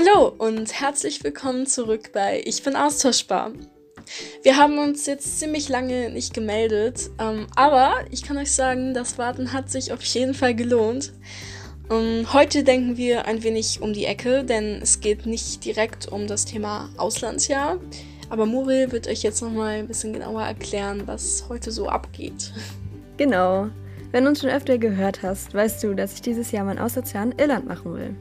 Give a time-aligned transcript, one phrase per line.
[0.00, 3.52] Hallo und herzlich willkommen zurück bei Ich bin austauschbar.
[4.42, 9.18] Wir haben uns jetzt ziemlich lange nicht gemeldet, ähm, aber ich kann euch sagen, das
[9.18, 11.12] Warten hat sich auf jeden Fall gelohnt.
[11.90, 16.26] Ähm, heute denken wir ein wenig um die Ecke, denn es geht nicht direkt um
[16.26, 17.78] das Thema Auslandsjahr,
[18.30, 22.54] aber Muriel wird euch jetzt nochmal ein bisschen genauer erklären, was heute so abgeht.
[23.18, 23.68] Genau.
[24.12, 27.24] Wenn du uns schon öfter gehört hast, weißt du, dass ich dieses Jahr mein Auslandsjahr
[27.24, 28.16] in Irland machen will.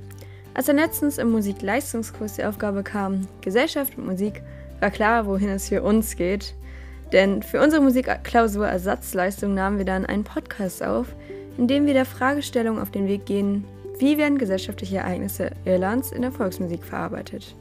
[0.60, 4.42] Als dann letztens im Musikleistungskurs die Aufgabe kam, Gesellschaft und Musik,
[4.82, 6.54] war klar, wohin es für uns geht.
[7.14, 11.16] Denn für unsere Musikklausur Ersatzleistung nahmen wir dann einen Podcast auf,
[11.58, 13.64] in dem wir der Fragestellung auf den Weg gehen,
[14.00, 17.56] wie werden gesellschaftliche Ereignisse Irlands in der Volksmusik verarbeitet.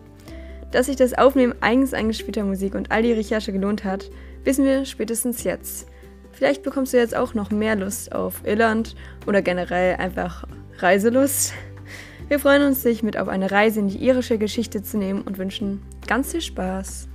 [0.72, 4.10] Dass sich das Aufnehmen eigens eingespielter Musik und all die Recherche gelohnt hat,
[4.42, 5.86] wissen wir spätestens jetzt.
[6.32, 11.54] Vielleicht bekommst du jetzt auch noch mehr Lust auf Irland oder generell einfach Reiselust.
[12.28, 15.38] Wir freuen uns, dich mit auf eine Reise in die irische Geschichte zu nehmen und
[15.38, 17.08] wünschen ganz viel Spaß.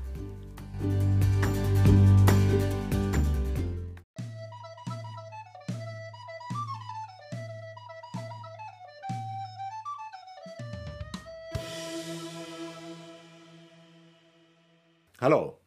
[15.22, 15.59] Hallo,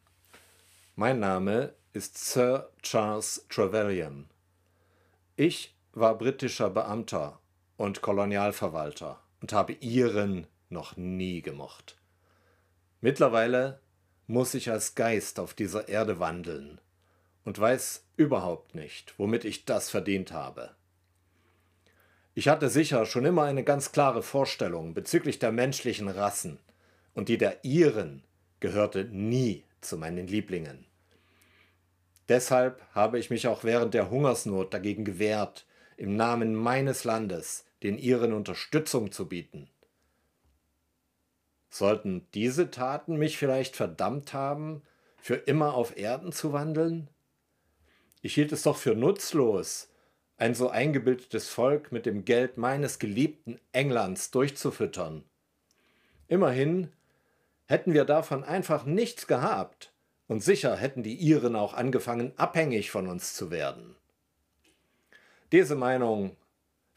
[0.97, 4.25] mein Name ist Sir Charles Trevelyan.
[5.37, 7.39] Ich war britischer Beamter
[7.77, 11.97] und Kolonialverwalter und habe ihren noch nie gemocht.
[13.01, 13.79] Mittlerweile
[14.25, 16.81] muss ich als Geist auf dieser Erde wandeln
[17.45, 20.75] und weiß überhaupt nicht, womit ich das verdient habe.
[22.33, 26.59] Ich hatte sicher schon immer eine ganz klare Vorstellung bezüglich der menschlichen Rassen,
[27.13, 28.23] und die der Iren
[28.59, 30.85] gehörte nie zu meinen Lieblingen.
[32.29, 35.65] Deshalb habe ich mich auch während der Hungersnot dagegen gewehrt,
[35.95, 39.69] im Namen meines Landes den Iren Unterstützung zu bieten.
[41.69, 44.81] Sollten diese Taten mich vielleicht verdammt haben,
[45.17, 47.09] für immer auf Erden zu wandeln?
[48.21, 49.89] Ich hielt es doch für nutzlos,
[50.37, 55.23] ein so eingebildetes Volk mit dem Geld meines geliebten Englands durchzufüttern.
[56.27, 56.91] Immerhin
[57.65, 59.91] hätten wir davon einfach nichts gehabt,
[60.27, 63.95] und sicher hätten die Iren auch angefangen, abhängig von uns zu werden.
[65.53, 66.35] Diese Meinung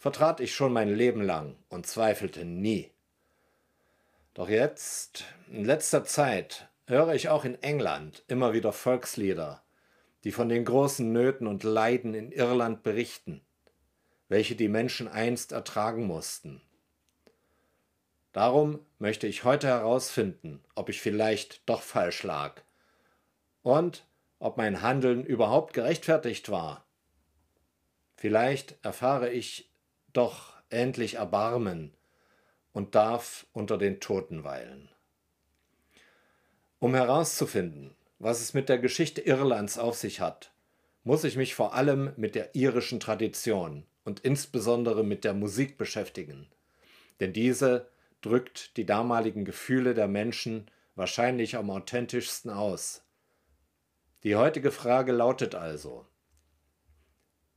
[0.01, 2.91] vertrat ich schon mein Leben lang und zweifelte nie.
[4.33, 9.63] Doch jetzt, in letzter Zeit, höre ich auch in England immer wieder Volkslieder,
[10.25, 13.43] die von den großen Nöten und Leiden in Irland berichten,
[14.29, 16.63] welche die Menschen einst ertragen mussten.
[18.33, 22.63] Darum möchte ich heute herausfinden, ob ich vielleicht doch falsch lag
[23.63, 24.07] und
[24.39, 26.87] ob mein Handeln überhaupt gerechtfertigt war.
[28.17, 29.70] Vielleicht erfahre ich
[30.13, 31.93] doch endlich Erbarmen
[32.73, 34.89] und darf unter den Toten weilen.
[36.79, 40.53] Um herauszufinden, was es mit der Geschichte Irlands auf sich hat,
[41.05, 46.49] muss ich mich vor allem mit der irischen Tradition und insbesondere mit der Musik beschäftigen,
[47.21, 47.89] denn diese
[48.21, 53.03] drückt die damaligen Gefühle der Menschen wahrscheinlich am authentischsten aus.
[54.23, 56.07] Die heutige Frage lautet also,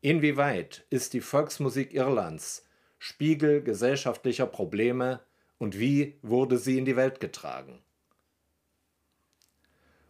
[0.04, 2.66] Inwieweit ist die Volksmusik Irlands
[3.00, 5.22] Spiegel gesellschaftlicher Probleme
[5.60, 7.82] und wie wurde sie in die Welt getragen?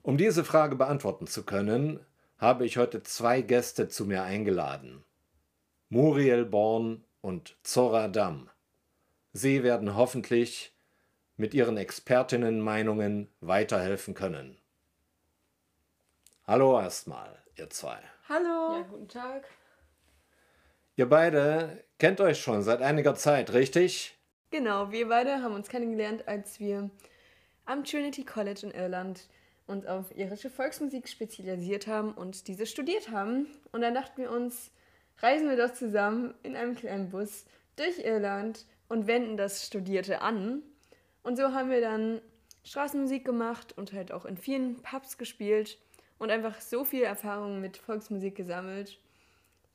[0.01, 1.99] Um diese Frage beantworten zu können,
[2.39, 5.03] habe ich heute zwei Gäste zu mir eingeladen.
[5.89, 8.49] Muriel Born und Zora Damm.
[9.31, 10.73] Sie werden hoffentlich
[11.37, 14.57] mit ihren Expertinnenmeinungen weiterhelfen können.
[16.47, 17.99] Hallo erstmal, ihr zwei.
[18.27, 18.79] Hallo.
[18.79, 19.43] Ja, guten Tag.
[20.95, 24.15] Ihr beide kennt euch schon seit einiger Zeit, richtig?
[24.51, 26.91] Genau, wir beide haben uns kennengelernt, als wir
[27.65, 29.27] am Trinity College in Irland
[29.65, 33.47] uns auf irische Volksmusik spezialisiert haben und diese studiert haben.
[33.71, 34.69] Und dann dachten wir uns,
[35.17, 40.61] reisen wir doch zusammen in einem kleinen Bus durch Irland und wenden das Studierte an.
[41.23, 42.22] Und so haben wir dann
[42.66, 45.79] Straßenmusik gemacht und halt auch in vielen Pubs gespielt
[46.19, 48.99] und einfach so viel Erfahrung mit Volksmusik gesammelt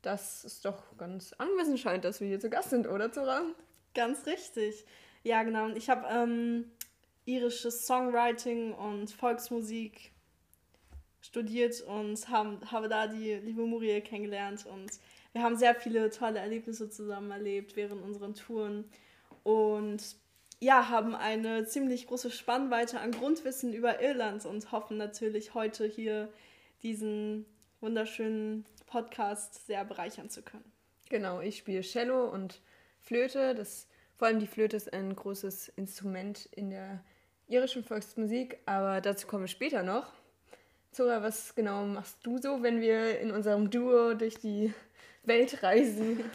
[0.01, 3.43] dass es doch ganz angemessen scheint, dass wir hier zu Gast sind, oder Zora?
[3.93, 4.85] Ganz richtig.
[5.23, 5.69] Ja, genau.
[5.69, 6.71] Ich habe ähm,
[7.25, 10.11] irisches Songwriting und Volksmusik
[11.21, 14.89] studiert und haben, habe da die liebe Muriel kennengelernt und
[15.33, 18.85] wir haben sehr viele tolle Erlebnisse zusammen erlebt während unseren Touren
[19.43, 20.15] und
[20.61, 26.29] ja, haben eine ziemlich große Spannweite an Grundwissen über Irland und hoffen natürlich heute hier
[26.83, 27.45] diesen
[27.79, 30.71] wunderschönen Podcast sehr bereichern zu können.
[31.09, 32.61] Genau, ich spiele Cello und
[32.99, 33.55] Flöte.
[33.55, 33.87] Das
[34.17, 37.03] Vor allem die Flöte ist ein großes Instrument in der
[37.47, 40.11] irischen Volksmusik, aber dazu kommen wir später noch.
[40.91, 44.73] Zora, was genau machst du so, wenn wir in unserem Duo durch die
[45.23, 46.19] Welt reisen?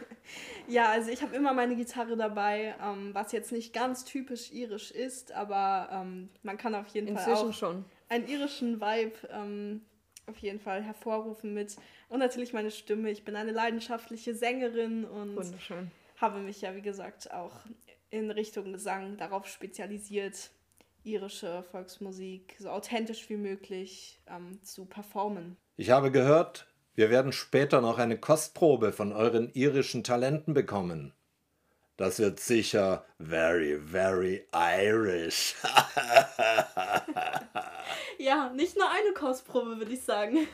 [0.67, 4.91] Ja, also ich habe immer meine Gitarre dabei, ähm, was jetzt nicht ganz typisch irisch
[4.91, 7.85] ist, aber ähm, man kann auf jeden Inzwischen Fall auch schon.
[8.09, 9.83] einen irischen Vibe ähm,
[10.27, 11.77] auf jeden Fall hervorrufen mit
[12.09, 13.11] und natürlich meine Stimme.
[13.11, 15.91] Ich bin eine leidenschaftliche Sängerin und Wunderschön.
[16.17, 17.53] habe mich ja wie gesagt auch
[18.11, 20.51] in Richtung Gesang darauf spezialisiert,
[21.03, 25.57] irische Volksmusik so authentisch wie möglich ähm, zu performen.
[25.77, 31.13] Ich habe gehört, wir werden später noch eine Kostprobe von euren irischen Talenten bekommen.
[31.97, 35.55] Das wird sicher very, very Irish.
[38.19, 40.49] ja, nicht nur eine Kostprobe, würde ich sagen.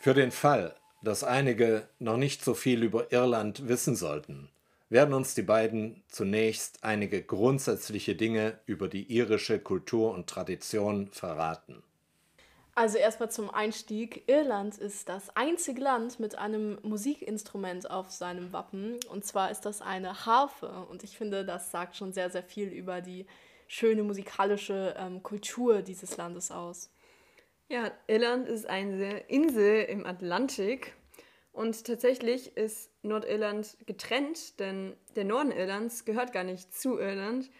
[0.00, 4.48] Für den Fall, dass einige noch nicht so viel über Irland wissen sollten,
[4.88, 11.82] werden uns die beiden zunächst einige grundsätzliche Dinge über die irische Kultur und Tradition verraten.
[12.78, 14.22] Also erstmal zum Einstieg.
[14.28, 19.00] Irland ist das einzige Land mit einem Musikinstrument auf seinem Wappen.
[19.10, 20.86] Und zwar ist das eine Harfe.
[20.88, 23.26] Und ich finde, das sagt schon sehr, sehr viel über die
[23.66, 26.92] schöne musikalische ähm, Kultur dieses Landes aus.
[27.68, 30.94] Ja, Irland ist eine Insel im Atlantik
[31.50, 37.50] und tatsächlich ist Nordirland getrennt, denn der Norden Irlands gehört gar nicht zu Irland,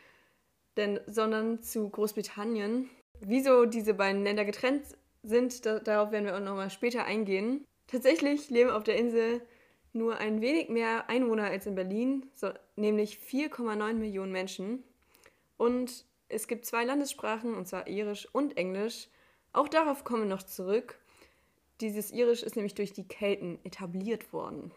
[0.76, 2.88] denn, sondern zu Großbritannien.
[3.20, 4.84] Wieso diese beiden Länder getrennt
[5.28, 7.64] sind, da, darauf werden wir auch nochmal später eingehen.
[7.86, 9.40] Tatsächlich leben auf der Insel
[9.92, 14.84] nur ein wenig mehr Einwohner als in Berlin, so, nämlich 4,9 Millionen Menschen.
[15.56, 19.08] Und es gibt zwei Landessprachen, und zwar Irisch und Englisch.
[19.52, 20.98] Auch darauf kommen wir noch zurück.
[21.80, 24.72] Dieses Irisch ist nämlich durch die Kelten etabliert worden.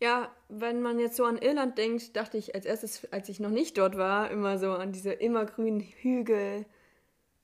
[0.00, 3.50] Ja, wenn man jetzt so an Irland denkt, dachte ich als erstes, als ich noch
[3.50, 6.66] nicht dort war, immer so an diese immergrünen Hügel,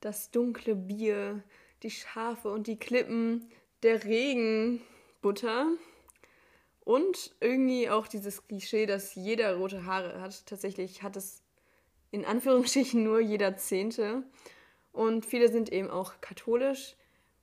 [0.00, 1.42] das dunkle Bier,
[1.82, 3.50] die Schafe und die Klippen,
[3.82, 4.80] der Regen,
[5.22, 5.66] Butter
[6.80, 10.46] und irgendwie auch dieses Klischee, dass jeder rote Haare hat.
[10.46, 11.42] Tatsächlich hat es
[12.10, 14.22] in Anführungsstrichen nur jeder Zehnte.
[14.92, 16.96] Und viele sind eben auch katholisch.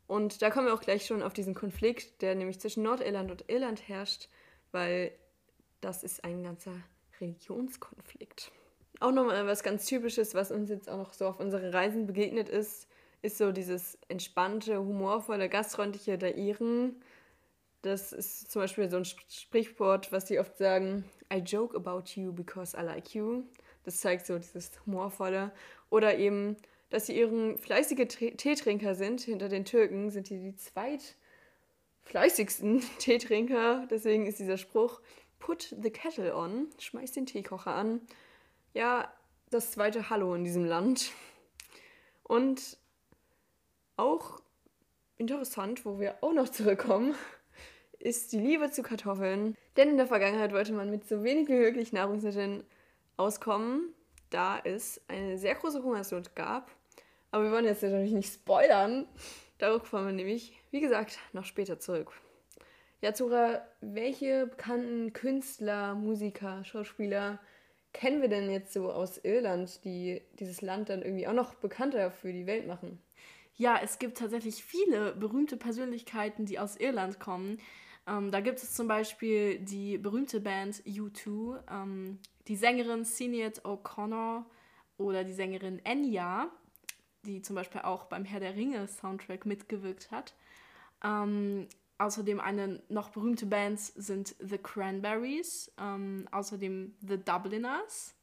[0.07, 3.49] Und da kommen wir auch gleich schon auf diesen Konflikt, der nämlich zwischen Nordirland und
[3.49, 4.29] Irland herrscht,
[4.71, 5.11] weil
[5.81, 6.73] das ist ein ganzer
[7.19, 8.51] Religionskonflikt.
[8.99, 12.49] Auch nochmal was ganz Typisches, was uns jetzt auch noch so auf unseren Reisen begegnet
[12.49, 12.87] ist,
[13.21, 16.95] ist so dieses entspannte, humorvolle, gastfreundliche der Iren.
[17.83, 22.33] Das ist zum Beispiel so ein Sprichwort, was sie oft sagen, I joke about you
[22.33, 23.43] because I like you.
[23.83, 25.51] Das zeigt so dieses humorvolle.
[25.89, 26.57] Oder eben,
[26.89, 29.21] dass sie ihren fleißige Teetrinker sind.
[29.21, 33.85] Hinter den Türken sind die die zweitfleißigsten Teetrinker.
[33.89, 35.01] Deswegen ist dieser Spruch,
[35.39, 38.01] put the kettle on, schmeiß den Teekocher an.
[38.77, 39.11] Ja,
[39.49, 41.11] das zweite Hallo in diesem Land.
[42.21, 42.77] Und
[43.95, 44.39] auch
[45.17, 47.15] interessant, wo wir auch noch zurückkommen,
[47.97, 49.57] ist die Liebe zu Kartoffeln.
[49.77, 52.63] Denn in der Vergangenheit wollte man mit so wenig wie möglich Nahrungsmitteln
[53.15, 53.95] auskommen,
[54.29, 56.69] da es eine sehr große Hungersnot gab
[57.31, 59.05] aber wir wollen jetzt natürlich nicht spoilern.
[59.57, 62.11] Darauf kommen wir nämlich, wie gesagt, noch später zurück.
[63.01, 67.39] Ja, Zora, welche bekannten Künstler, Musiker, Schauspieler
[67.97, 72.11] kennen wir denn jetzt so aus Irland, die dieses Land dann irgendwie auch noch bekannter
[72.11, 72.99] für die Welt machen?
[73.55, 77.59] Ja, es gibt tatsächlich viele berühmte Persönlichkeiten, die aus Irland kommen.
[78.07, 84.45] Ähm, da gibt es zum Beispiel die berühmte Band U2, ähm, die Sängerin Sinead O'Connor
[84.97, 86.51] oder die Sängerin Enya
[87.27, 90.33] die zum Beispiel auch beim Herr der Ringe Soundtrack mitgewirkt hat.
[91.03, 98.15] Ähm, außerdem eine noch berühmte Bands sind The Cranberries, ähm, außerdem The Dubliners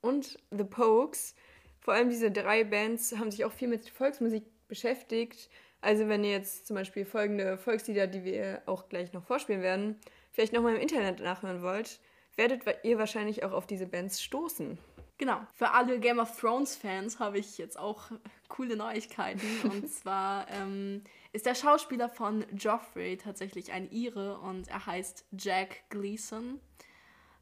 [0.00, 1.34] und The Pokes.
[1.80, 5.48] Vor allem diese drei Bands haben sich auch viel mit Volksmusik beschäftigt.
[5.80, 10.00] Also wenn ihr jetzt zum Beispiel folgende Volkslieder, die wir auch gleich noch vorspielen werden,
[10.32, 12.00] vielleicht nochmal im Internet nachhören wollt,
[12.36, 14.78] werdet ihr wahrscheinlich auch auf diese Bands stoßen.
[15.18, 15.40] Genau.
[15.54, 18.10] Für alle Game of Thrones-Fans habe ich jetzt auch
[18.48, 19.40] coole Neuigkeiten.
[19.64, 21.02] und zwar ähm,
[21.36, 26.58] ist der Schauspieler von Joffrey tatsächlich ein Ire und er heißt Jack Gleason.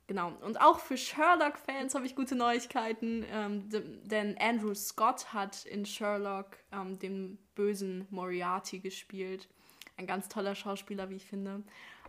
[0.09, 0.33] Genau.
[0.41, 3.69] Und auch für Sherlock-Fans habe ich gute Neuigkeiten, ähm,
[4.03, 9.49] denn Andrew Scott hat in Sherlock ähm, den bösen Moriarty gespielt.
[9.97, 11.63] Ein ganz toller Schauspieler, wie ich finde.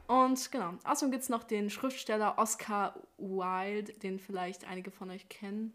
[0.07, 5.29] Und genau, außerdem gibt es noch den Schriftsteller Oscar Wilde, den vielleicht einige von euch
[5.29, 5.71] kennen.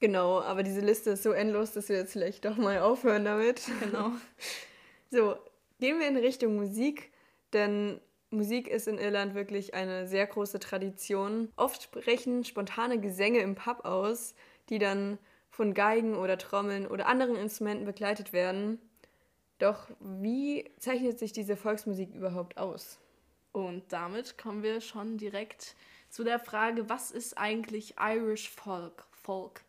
[0.00, 3.62] Genau, aber diese Liste ist so endlos, dass wir jetzt vielleicht doch mal aufhören damit.
[3.78, 4.10] Genau.
[5.12, 5.36] So,
[5.78, 7.12] gehen wir in Richtung Musik,
[7.52, 8.00] denn
[8.30, 11.52] Musik ist in Irland wirklich eine sehr große Tradition.
[11.56, 14.34] Oft brechen spontane Gesänge im Pub aus,
[14.70, 15.18] die dann
[15.50, 18.80] von Geigen oder Trommeln oder anderen Instrumenten begleitet werden.
[19.58, 22.98] Doch wie zeichnet sich diese Volksmusik überhaupt aus?
[23.52, 25.76] Und damit kommen wir schon direkt
[26.08, 29.04] zu der Frage, was ist eigentlich Irish Folk?
[29.10, 29.60] Folk.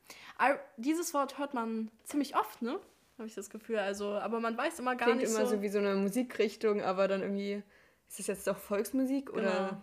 [0.42, 2.80] I dieses Wort hört man ziemlich oft, ne?
[3.24, 3.78] Habe ich das Gefühl.
[3.80, 5.56] Also, aber man weiß immer gar Klingt nicht immer so.
[5.56, 7.64] so wie so eine Musikrichtung, aber dann irgendwie
[8.10, 9.42] ist das jetzt doch Volksmusik oder?
[9.44, 9.82] Genau.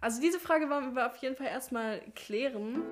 [0.00, 2.82] Also diese Frage wollen wir auf jeden Fall erstmal klären.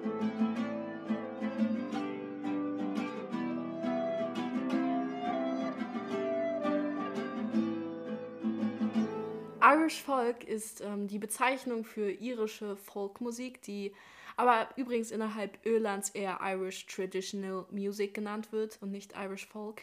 [9.63, 13.95] Irish Folk ist ähm, die Bezeichnung für irische Folkmusik, die
[14.39, 19.83] aber übrigens innerhalb Irlands eher Irish Traditional Music genannt wird und nicht Irish Folk.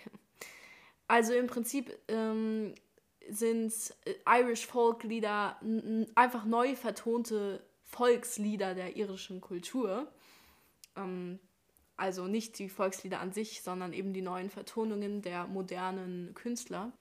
[1.09, 2.73] Also im Prinzip ähm,
[3.29, 3.73] sind
[4.05, 5.59] äh, Irish Folk-Lieder
[6.15, 10.07] einfach neu vertonte Volkslieder der irischen Kultur.
[10.95, 11.39] Ähm,
[11.97, 16.93] also nicht die Volkslieder an sich, sondern eben die neuen Vertonungen der modernen Künstler.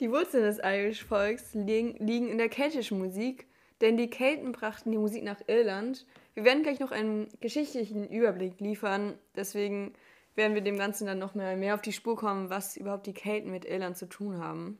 [0.00, 3.46] Die Wurzeln des Irish Volks liegen, liegen in der keltischen Musik,
[3.80, 6.06] denn die Kelten brachten die Musik nach Irland.
[6.34, 9.94] Wir werden gleich noch einen geschichtlichen Überblick liefern, deswegen
[10.34, 13.14] werden wir dem Ganzen dann noch mehr, mehr auf die Spur kommen, was überhaupt die
[13.14, 14.78] Kelten mit Irland zu tun haben.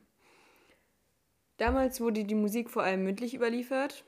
[1.57, 4.03] Damals wurde die Musik vor allem mündlich überliefert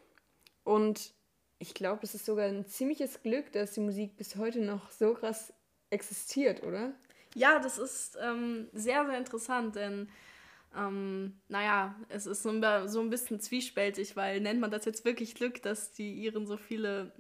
[0.64, 1.14] und
[1.58, 5.14] ich glaube, es ist sogar ein ziemliches Glück, dass die Musik bis heute noch so
[5.14, 5.52] krass
[5.90, 6.94] existiert, oder?
[7.36, 10.10] Ja, das ist ähm, sehr, sehr interessant, denn
[10.78, 15.06] ähm, naja, es ist so ein, so ein bisschen zwiespältig, weil nennt man das jetzt
[15.06, 17.14] wirklich Glück, dass die Iren so viele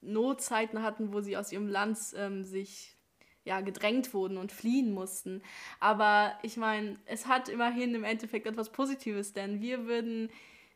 [0.00, 2.96] Notzeiten hatten, wo sie aus ihrem Land ähm, sich
[3.44, 5.42] ja, gedrängt wurden und fliehen mussten.
[5.80, 10.30] Aber ich meine, es hat immerhin im Endeffekt etwas Positives, denn wir würden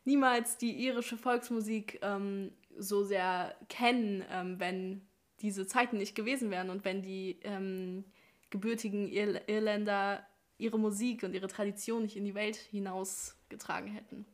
[0.05, 5.01] niemals die irische Volksmusik ähm, so sehr kennen, ähm, wenn
[5.41, 8.05] diese Zeiten nicht gewesen wären und wenn die ähm,
[8.49, 10.25] gebürtigen Ir Irländer
[10.59, 14.25] ihre Musik und ihre Tradition nicht in die Welt hinausgetragen hätten.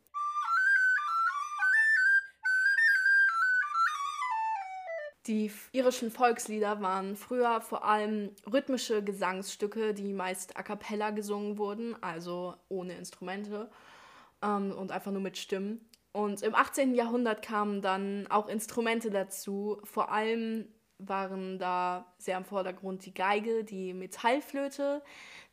[5.27, 11.95] Die irischen Volkslieder waren früher vor allem rhythmische Gesangsstücke, die meist a cappella gesungen wurden,
[12.03, 13.71] also ohne Instrumente
[14.43, 15.89] ähm, und einfach nur mit Stimmen.
[16.11, 16.93] Und im 18.
[16.93, 19.81] Jahrhundert kamen dann auch Instrumente dazu.
[19.83, 20.67] Vor allem
[20.97, 25.01] waren da sehr im Vordergrund die Geige, die Metallflöte,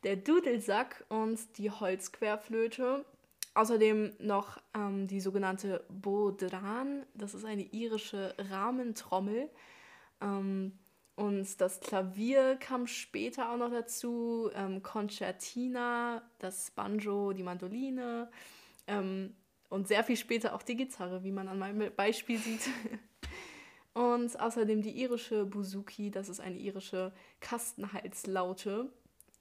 [0.03, 3.05] der Dudelsack und die Holzquerflöte.
[3.55, 9.49] Außerdem noch ähm, die sogenannte Bodran, das ist eine irische Rahmentrommel.
[10.21, 10.79] Ähm,
[11.15, 18.31] und das Klavier kam später auch noch dazu, ähm, Concertina, das Banjo, die Mandoline
[18.87, 19.35] ähm,
[19.69, 22.67] und sehr viel später auch die Gitarre, wie man an meinem Beispiel sieht.
[23.93, 28.89] Und außerdem die irische Buzuki, das ist eine irische Kastenhalslaute.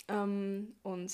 [0.08, 1.12] Ähm, und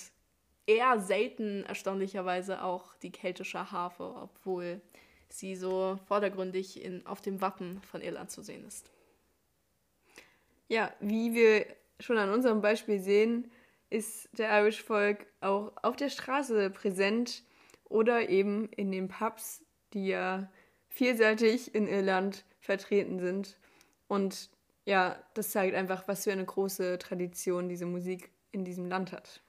[0.66, 4.80] eher selten erstaunlicherweise auch die keltische Harfe, obwohl
[5.28, 8.90] sie so vordergründig in, auf dem Wappen von Irland zu sehen ist.
[10.68, 11.66] Ja, wie wir
[12.00, 13.50] schon an unserem Beispiel sehen,
[13.90, 17.42] ist der Irish Folk auch auf der Straße präsent
[17.85, 19.64] oder eben in den Pubs,
[19.95, 20.50] die ja
[20.88, 23.56] vielseitig in Irland vertreten sind.
[24.08, 24.50] Und
[24.84, 29.40] ja, das zeigt einfach, was für eine große Tradition diese Musik in diesem Land hat.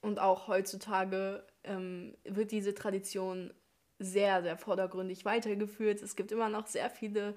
[0.00, 3.52] Und auch heutzutage ähm, wird diese Tradition
[3.98, 6.00] sehr, sehr vordergründig weitergeführt.
[6.00, 7.36] Es gibt immer noch sehr viele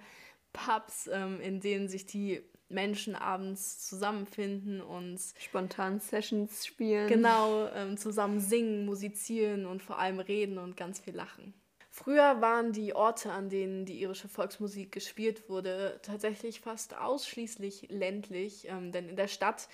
[0.53, 7.09] Pubs, ähm, in denen sich die Menschen abends zusammenfinden und spontan Sessions spielen.
[7.09, 11.53] Genau, ähm, zusammen singen, musizieren und vor allem reden und ganz viel lachen.
[12.01, 18.70] Früher waren die Orte, an denen die irische Volksmusik gespielt wurde, tatsächlich fast ausschließlich ländlich,
[18.70, 19.68] ähm, denn in der Stadt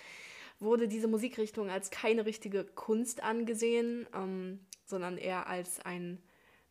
[0.60, 6.18] wurde diese Musikrichtung als keine richtige Kunst angesehen, ähm, sondern eher als ein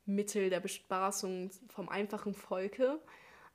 [0.06, 2.98] Mittel der Bespaßung vom einfachen Volke.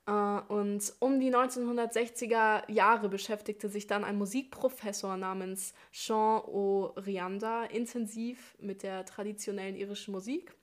[0.06, 0.12] Äh,
[0.48, 8.84] und um die 1960er Jahre beschäftigte sich dann ein Musikprofessor namens Sean O'Rianda intensiv mit
[8.84, 10.54] der traditionellen irischen Musik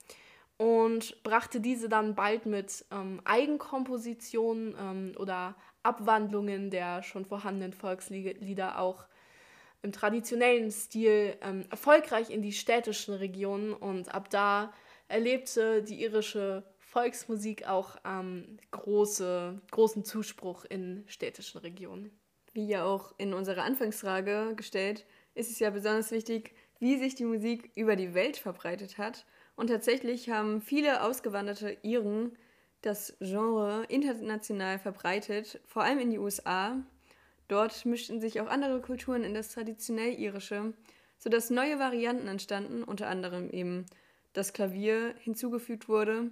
[0.58, 8.80] und brachte diese dann bald mit ähm, Eigenkompositionen ähm, oder Abwandlungen der schon vorhandenen Volkslieder
[8.80, 9.06] auch
[9.84, 14.74] im traditionellen Stil ähm, erfolgreich in die städtischen Regionen und ab da
[15.08, 22.12] erlebte die irische Volksmusik auch ähm, große, großen Zuspruch in städtischen Regionen.
[22.54, 27.26] Wie ja auch in unserer Anfangsfrage gestellt, ist es ja besonders wichtig, wie sich die
[27.26, 29.26] Musik über die Welt verbreitet hat.
[29.58, 32.38] Und tatsächlich haben viele ausgewanderte Iren
[32.84, 36.78] das Genre international verbreitet, vor allem in die USA.
[37.48, 40.74] Dort mischten sich auch andere Kulturen in das traditionell irische,
[41.18, 43.88] sodass neue Varianten entstanden, unter anderem eben
[44.34, 46.30] das Klavier hinzugefügt wurde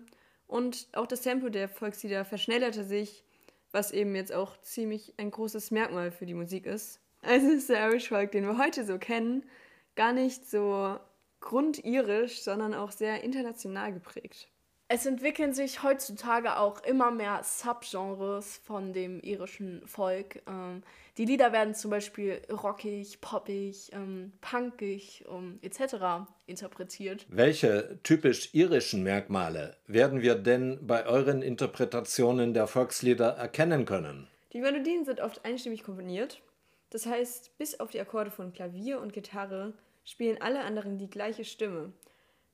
[0.47, 3.23] und auch das Tempo der Volkslieder verschnellerte sich,
[3.71, 7.01] was eben jetzt auch ziemlich ein großes Merkmal für die Musik ist.
[7.23, 9.43] Also ist der Irish Folk, den wir heute so kennen,
[9.95, 10.99] gar nicht so
[11.45, 14.49] grundirisch, sondern auch sehr international geprägt.
[14.87, 20.43] Es entwickeln sich heutzutage auch immer mehr Subgenres von dem irischen Volk.
[20.47, 20.83] Ähm,
[21.17, 26.27] die Lieder werden zum Beispiel rockig, poppig, ähm, punkig um, etc.
[26.45, 27.25] interpretiert.
[27.29, 34.27] Welche typisch irischen Merkmale werden wir denn bei euren Interpretationen der Volkslieder erkennen können?
[34.53, 36.41] Die Melodien sind oft einstimmig komponiert.
[36.91, 39.73] Das heißt, bis auf die Akkorde von Klavier und Gitarre
[40.05, 41.91] spielen alle anderen die gleiche Stimme.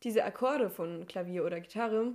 [0.03, 2.13] Diese Akkorde von Klavier oder Gitarre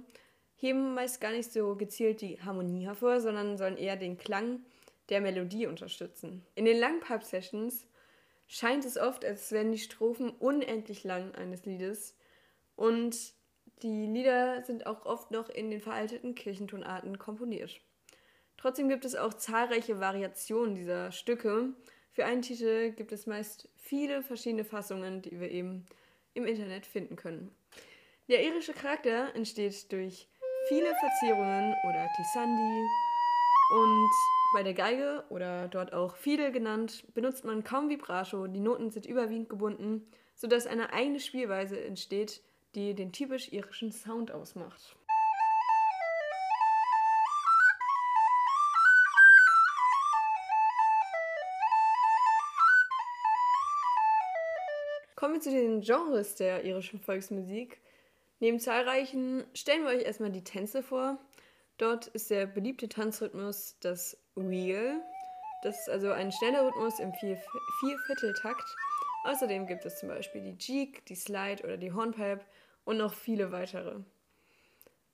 [0.56, 4.60] heben meist gar nicht so gezielt die Harmonie hervor, sondern sollen eher den Klang
[5.08, 6.44] der Melodie unterstützen.
[6.54, 7.86] In den langen Pub-Sessions
[8.48, 12.16] scheint es oft, als wären die Strophen unendlich lang eines Liedes
[12.74, 13.16] und
[13.82, 17.78] die Lieder sind auch oft noch in den veralteten Kirchentonarten komponiert.
[18.56, 21.74] Trotzdem gibt es auch zahlreiche Variationen dieser Stücke.
[22.16, 25.84] Für einen Titel gibt es meist viele verschiedene Fassungen, die wir eben
[26.32, 27.54] im Internet finden können.
[28.30, 30.26] Der irische Charakter entsteht durch
[30.66, 32.86] viele Verzierungen oder Glissandi
[33.70, 34.10] und
[34.54, 39.04] bei der Geige oder dort auch Fiedel genannt benutzt man kaum Vibrato, die Noten sind
[39.04, 42.40] überwiegend gebunden, sodass eine eigene Spielweise entsteht,
[42.74, 44.95] die den typisch irischen Sound ausmacht.
[55.16, 57.80] Kommen wir zu den Genres der irischen Volksmusik.
[58.38, 61.16] Neben zahlreichen stellen wir euch erstmal die Tänze vor.
[61.78, 65.00] Dort ist der beliebte Tanzrhythmus das Wheel.
[65.62, 68.76] Das ist also ein schneller Rhythmus im Viervierteltakt.
[69.24, 72.44] Außerdem gibt es zum Beispiel die Jeek, die Slide oder die Hornpipe
[72.84, 74.00] und noch viele weitere.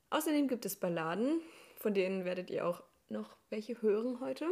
[0.09, 1.39] Außerdem gibt es Balladen,
[1.77, 4.47] von denen werdet ihr auch noch welche hören heute.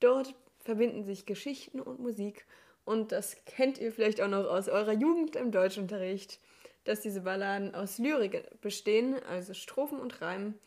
[0.00, 2.46] Dort verbinden sich Geschichten und Musik
[2.88, 6.40] und das kennt ihr vielleicht auch noch aus eurer Jugend im Deutschunterricht
[6.88, 10.58] dass diese Balladen aus Lyrik bestehen, also Strophen und Reimen,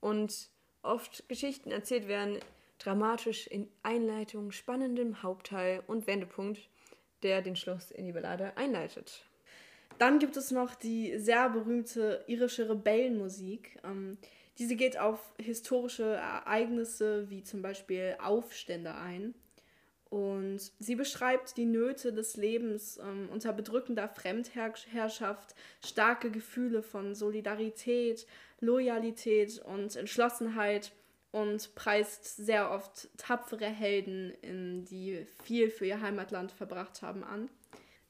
[0.00, 0.50] und
[0.82, 2.38] oft Geschichten erzählt werden,
[2.78, 6.68] dramatisch in Einleitung, spannendem Hauptteil und Wendepunkt,
[7.22, 9.24] der den Schluss in die Ballade einleitet.
[9.98, 13.78] Dann gibt es noch die sehr berühmte irische Rebellenmusik.
[13.82, 14.18] Ähm,
[14.58, 19.34] diese geht auf historische Ereignisse wie zum Beispiel Aufstände ein.
[20.10, 28.26] Und sie beschreibt die Nöte des Lebens ähm, unter bedrückender Fremdherrschaft, starke Gefühle von Solidarität,
[28.58, 30.90] Loyalität und Entschlossenheit
[31.30, 37.48] und preist sehr oft tapfere Helden, in, die viel für ihr Heimatland verbracht haben, an.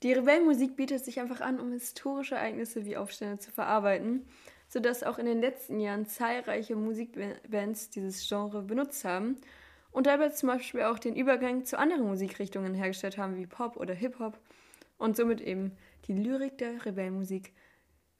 [0.02, 4.26] Die Rebellenmusik bietet sich einfach an, um historische Ereignisse wie Aufstände zu verarbeiten,
[4.68, 9.36] sodass auch in den letzten Jahren zahlreiche Musikbands dieses Genre benutzt haben
[9.92, 13.94] und dabei zum Beispiel auch den Übergang zu anderen Musikrichtungen hergestellt haben, wie Pop oder
[13.94, 14.38] Hip-Hop
[14.98, 15.76] und somit eben
[16.06, 17.52] die Lyrik der Rebellenmusik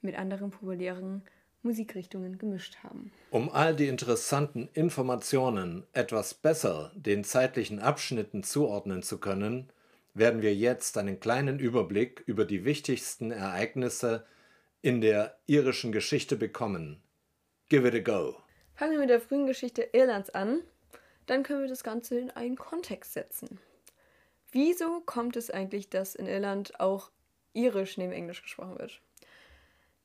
[0.01, 1.23] mit anderen populären
[1.63, 3.11] Musikrichtungen gemischt haben.
[3.29, 9.69] Um all die interessanten Informationen etwas besser den zeitlichen Abschnitten zuordnen zu können,
[10.13, 14.25] werden wir jetzt einen kleinen Überblick über die wichtigsten Ereignisse
[14.81, 17.01] in der irischen Geschichte bekommen.
[17.69, 18.37] Give it a go.
[18.73, 20.61] Fangen wir mit der frühen Geschichte Irlands an
[21.25, 23.59] dann können wir das Ganze in einen Kontext setzen.
[24.51, 27.11] Wieso kommt es eigentlich, dass in Irland auch
[27.53, 29.01] Irisch neben Englisch gesprochen wird?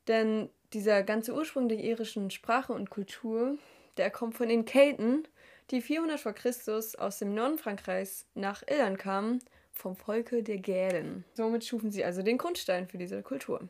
[0.07, 3.57] Denn dieser ganze Ursprung der irischen Sprache und Kultur,
[3.97, 5.27] der kommt von den Kelten,
[5.71, 9.39] die 400 vor Christus aus dem Norden Frankreichs nach Irland kamen,
[9.73, 11.23] vom Volke der Gälen.
[11.33, 13.67] Somit schufen sie also den Grundstein für diese Kultur.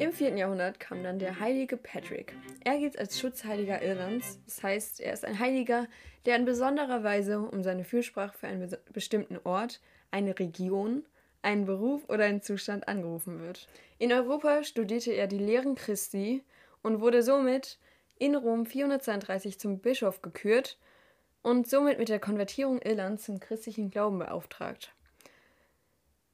[0.00, 0.34] Im 4.
[0.34, 2.32] Jahrhundert kam dann der heilige Patrick.
[2.64, 5.88] Er gilt als Schutzheiliger Irlands, das heißt, er ist ein Heiliger,
[6.24, 11.04] der in besonderer Weise um seine Fürsprache für einen bestimmten Ort, eine Region,
[11.42, 13.68] einen Beruf oder einen Zustand angerufen wird.
[13.98, 16.44] In Europa studierte er die Lehren Christi
[16.82, 17.78] und wurde somit
[18.18, 20.78] in Rom 432 zum Bischof gekürt
[21.42, 24.94] und somit mit der Konvertierung Irlands zum christlichen Glauben beauftragt.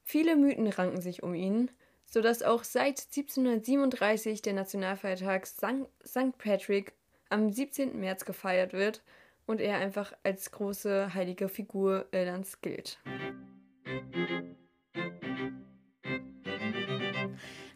[0.05, 1.69] Viele Mythen ranken sich um ihn,
[2.09, 6.37] sodass auch seit 1737 der Nationalfeiertag St.
[6.37, 6.93] Patrick
[7.29, 7.99] am 17.
[7.99, 9.03] März gefeiert wird
[9.45, 12.99] und er einfach als große heilige Figur Irlands gilt.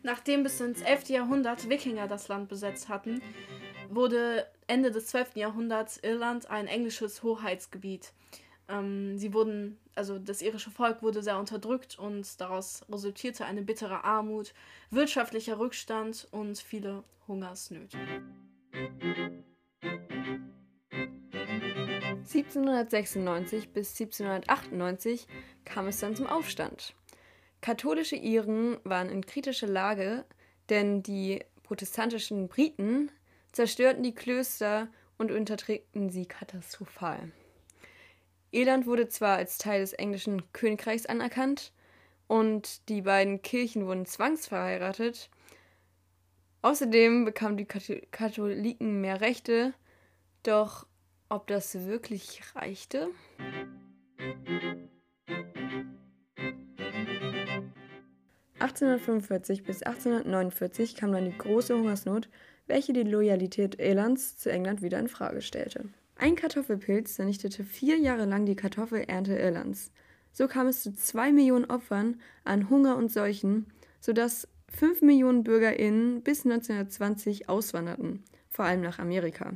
[0.03, 1.09] Nachdem bis ins 11.
[1.09, 3.21] Jahrhundert Wikinger das Land besetzt hatten,
[3.89, 5.35] wurde Ende des 12.
[5.35, 8.13] Jahrhunderts Irland ein englisches Hoheitsgebiet.
[8.67, 14.03] Ähm, sie wurden, also das irische Volk wurde sehr unterdrückt und daraus resultierte eine bittere
[14.03, 14.53] Armut,
[14.89, 17.97] wirtschaftlicher Rückstand und viele Hungersnöte.
[22.33, 25.27] 1796 bis 1798
[25.65, 26.95] kam es dann zum Aufstand.
[27.59, 30.25] Katholische Iren waren in kritischer Lage,
[30.69, 33.11] denn die protestantischen Briten
[33.51, 37.31] zerstörten die Klöster und unterdrückten sie katastrophal.
[38.51, 41.71] Irland wurde zwar als Teil des englischen Königreichs anerkannt
[42.27, 45.29] und die beiden Kirchen wurden zwangsverheiratet.
[46.61, 49.73] Außerdem bekamen die Katholiken mehr Rechte,
[50.43, 50.85] doch
[51.29, 53.09] ob das wirklich reichte?
[58.59, 62.29] 1845 bis 1849 kam dann die große Hungersnot,
[62.67, 65.89] welche die Loyalität Irlands zu England wieder in Frage stellte.
[66.21, 69.91] Ein Kartoffelpilz vernichtete vier Jahre lang die Kartoffelernte Irlands.
[70.31, 73.65] So kam es zu zwei Millionen Opfern an Hunger und Seuchen,
[73.99, 79.53] sodass fünf Millionen BürgerInnen bis 1920 auswanderten, vor allem nach Amerika.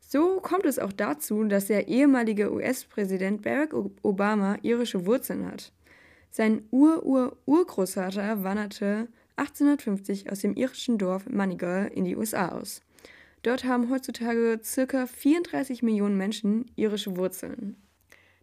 [0.00, 5.72] So kommt es auch dazu, dass der ehemalige US-Präsident Barack Obama irische Wurzeln hat.
[6.30, 12.82] Sein Ur-Ur-Urgroßvater wanderte 1850 aus dem irischen Dorf Moneygall in die USA aus.
[13.42, 15.06] Dort haben heutzutage ca.
[15.06, 17.76] 34 Millionen Menschen irische Wurzeln.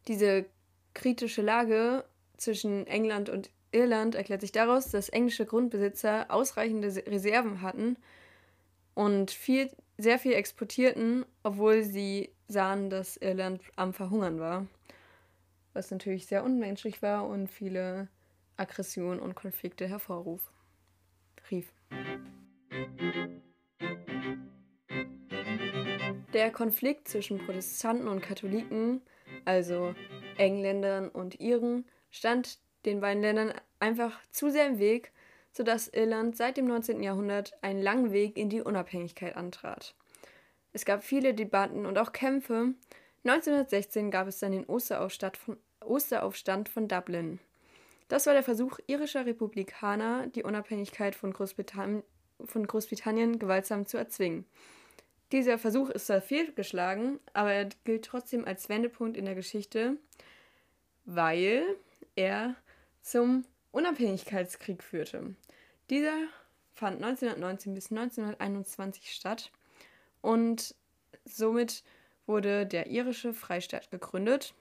[0.08, 0.46] Diese
[0.94, 2.06] kritische Lage
[2.38, 7.98] zwischen England und Irland erklärt sich daraus, dass englische Grundbesitzer ausreichende Reserven hatten
[8.96, 14.68] und viel, sehr viel exportierten, obwohl sie sahen, dass Irland am Verhungern war
[15.78, 18.08] was natürlich sehr unmenschlich war und viele
[18.58, 20.42] Aggressionen und Konflikte hervorrief.
[26.38, 29.02] Der Konflikt zwischen Protestanten und Katholiken,
[29.44, 29.96] also
[30.38, 35.14] Engländern und Iren, stand den beiden Ländern einfach zu sehr im Weg,
[35.52, 37.02] sodass Irland seit dem 19.
[37.02, 39.96] Jahrhundert einen langen Weg in die Unabhängigkeit antrat.
[40.74, 42.76] Es gab viele Debatten und auch Kämpfe.
[43.24, 47.40] 1916 gab es dann den Osteraufstand von, Osteraufstand von Dublin.
[48.10, 52.04] Das war der Versuch irischer Republikaner, die Unabhängigkeit von, Großbritannien,
[52.46, 54.46] von Großbritannien gewaltsam zu erzwingen.
[55.32, 59.98] Dieser Versuch ist zwar fehlgeschlagen, aber er gilt trotzdem als Wendepunkt in der Geschichte,
[61.06, 61.64] weil
[62.16, 62.56] er
[63.02, 65.36] zum Unabhängigkeitskrieg führte.
[65.90, 66.16] Dieser
[66.74, 69.52] fand 1919 bis 1921 statt
[70.22, 70.76] und
[71.26, 71.84] somit
[72.26, 74.54] wurde der irische Freistaat gegründet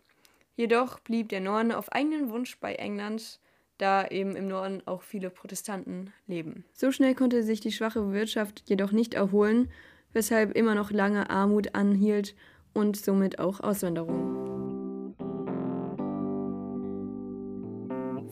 [0.57, 3.39] Jedoch blieb der Norden auf eigenen Wunsch bei England,
[3.77, 6.65] da eben im Norden auch viele Protestanten leben.
[6.73, 9.71] So schnell konnte sich die schwache Wirtschaft jedoch nicht erholen,
[10.17, 12.35] weshalb immer noch lange Armut anhielt
[12.73, 15.15] und somit auch Auswanderung.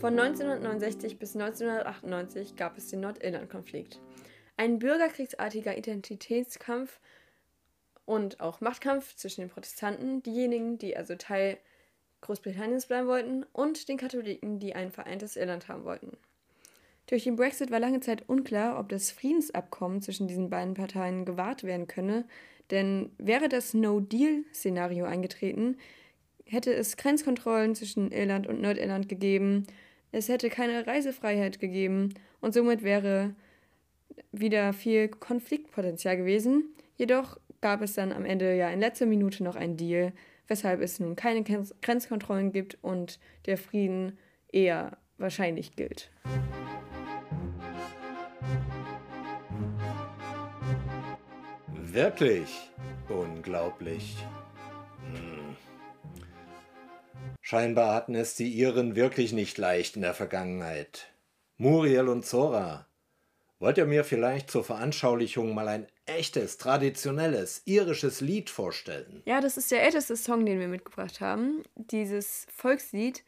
[0.01, 4.01] Von 1969 bis 1998 gab es den Nordirland-Konflikt.
[4.57, 7.01] Ein bürgerkriegsartiger Identitätskampf
[8.07, 11.59] und auch Machtkampf zwischen den Protestanten, diejenigen, die also Teil
[12.23, 16.17] Großbritanniens bleiben wollten, und den Katholiken, die ein vereintes Irland haben wollten.
[17.07, 21.65] Durch den Brexit war lange Zeit unklar, ob das Friedensabkommen zwischen diesen beiden Parteien gewahrt
[21.65, 22.25] werden könne,
[22.71, 25.77] denn wäre das No-Deal-Szenario eingetreten,
[26.47, 29.67] hätte es Grenzkontrollen zwischen Irland und Nordirland gegeben,
[30.13, 33.35] es hätte keine Reisefreiheit gegeben und somit wäre
[34.33, 36.73] wieder viel Konfliktpotenzial gewesen.
[36.97, 40.13] Jedoch gab es dann am Ende ja in letzter Minute noch einen Deal,
[40.47, 44.19] weshalb es nun keine Grenzkontrollen gibt und der Frieden
[44.53, 46.11] eher wahrscheinlich gilt.
[51.95, 52.73] Wirklich
[53.09, 54.17] unglaublich.
[55.13, 55.55] Hm.
[57.41, 61.13] Scheinbar hatten es die Iren wirklich nicht leicht in der Vergangenheit.
[61.57, 62.89] Muriel und Zora,
[63.61, 69.23] wollt ihr mir vielleicht zur Veranschaulichung mal ein echtes, traditionelles, irisches Lied vorstellen.
[69.25, 71.63] Ja, das ist der älteste Song, den wir mitgebracht haben.
[71.77, 73.23] Dieses Volkslied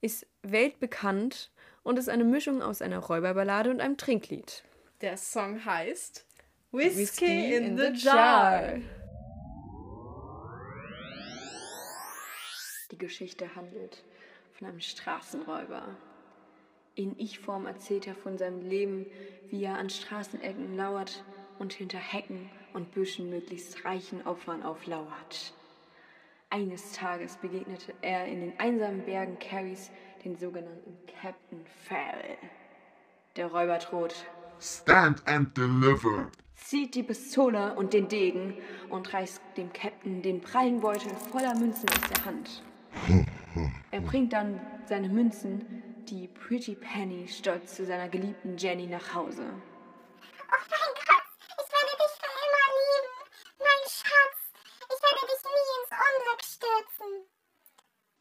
[0.00, 1.50] ist weltbekannt
[1.82, 4.62] und ist eine Mischung aus einer Räuberballade und einem Trinklied.
[5.00, 6.24] Der Song heißt
[6.72, 8.80] Whiskey, Whiskey in, in, the, the jar.
[12.90, 14.02] Die Geschichte handelt
[14.54, 15.82] von einem Straßenräuber.
[16.94, 19.04] In Ich-Form erzählt er von seinem Leben,
[19.50, 21.22] wie er an Straßenecken lauert
[21.58, 25.52] und hinter Hecken und Büschen möglichst reichen Opfern auflauert.
[26.48, 29.90] Eines Tages begegnete er in den einsamen Bergen Carries
[30.24, 32.38] den sogenannten Captain Farrell.
[33.36, 34.26] Der Räuber droht.
[34.62, 36.30] Stand and deliver.
[36.54, 38.56] Zieht die Pistole und den Degen
[38.90, 42.62] und reißt dem Captain den prallen Beutel voller Münzen aus der Hand.
[43.90, 49.42] Er bringt dann seine Münzen, die Pretty Penny, stolz zu seiner geliebten Jenny nach Hause.
[49.42, 51.26] Oh mein Gott,
[51.58, 53.14] ich werde dich für immer lieben.
[53.58, 54.38] Mein Schatz,
[54.84, 57.12] ich werde dich nie ins Unglück stürzen.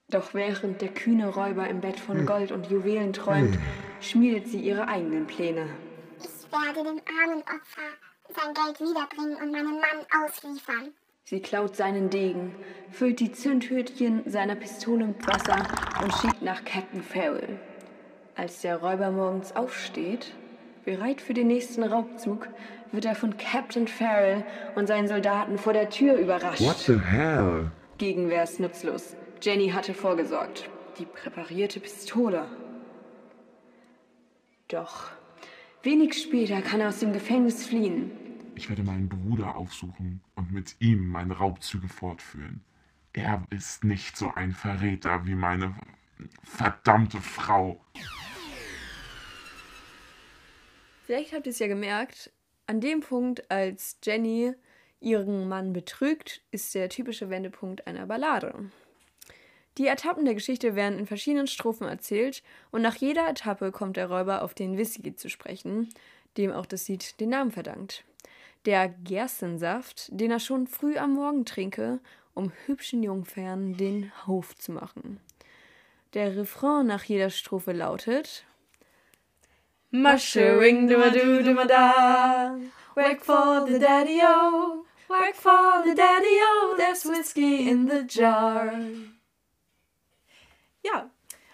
[0.10, 3.60] Doch während der kühne Räuber im Bett von Gold und Juwelen träumt,
[4.02, 5.70] schmiedet sie ihre eigenen Pläne.
[6.52, 7.88] Ich werde dem armen Opfer
[8.28, 10.94] sein Geld wiederbringen und meinen Mann ausliefern.
[11.24, 12.54] Sie klaut seinen Degen,
[12.92, 15.56] füllt die Zündhütchen seiner Pistole mit Wasser
[16.04, 17.58] und schiebt nach Captain Farrell.
[18.36, 20.34] Als der Räuber morgens aufsteht,
[20.84, 22.50] bereit für den nächsten Raubzug,
[22.92, 24.44] wird er von Captain Farrell
[24.76, 26.62] und seinen Soldaten vor der Tür überrascht.
[26.62, 27.72] What the hell?
[27.98, 29.16] Gegenwehr ist nutzlos.
[29.42, 30.70] Jenny hatte vorgesorgt.
[30.98, 32.46] Die präparierte Pistole.
[34.68, 35.12] Doch
[35.84, 38.12] wenig später kann er aus dem Gefängnis fliehen.
[38.56, 42.62] Ich werde meinen Bruder aufsuchen und mit ihm meine Raubzüge fortführen.
[43.14, 45.76] Er ist nicht so ein Verräter wie meine
[46.44, 47.84] verdammte Frau.
[51.06, 52.32] Vielleicht habt ihr es ja gemerkt,
[52.68, 54.54] an dem Punkt, als Jenny
[55.00, 58.72] ihren Mann betrügt, ist der typische Wendepunkt einer Ballade.
[59.78, 64.08] Die Etappen der Geschichte werden in verschiedenen Strophen erzählt und nach jeder Etappe kommt der
[64.10, 65.90] Räuber auf den Whisky zu sprechen,
[66.38, 68.04] dem auch das Lied den Namen verdankt.
[68.66, 72.00] Der Gerstensaft, den er schon früh am Morgen trinke,
[72.34, 75.20] um hübschen Jungfern den Hof zu machen.
[76.14, 78.46] Der Refrain nach jeder Strophe lautet
[79.92, 82.58] Mushering do do do da.
[82.96, 84.86] Work for the daddy o.
[85.10, 86.76] Work for the daddy o.
[86.78, 88.72] There's whiskey in the jar.
[90.84, 91.10] Ja,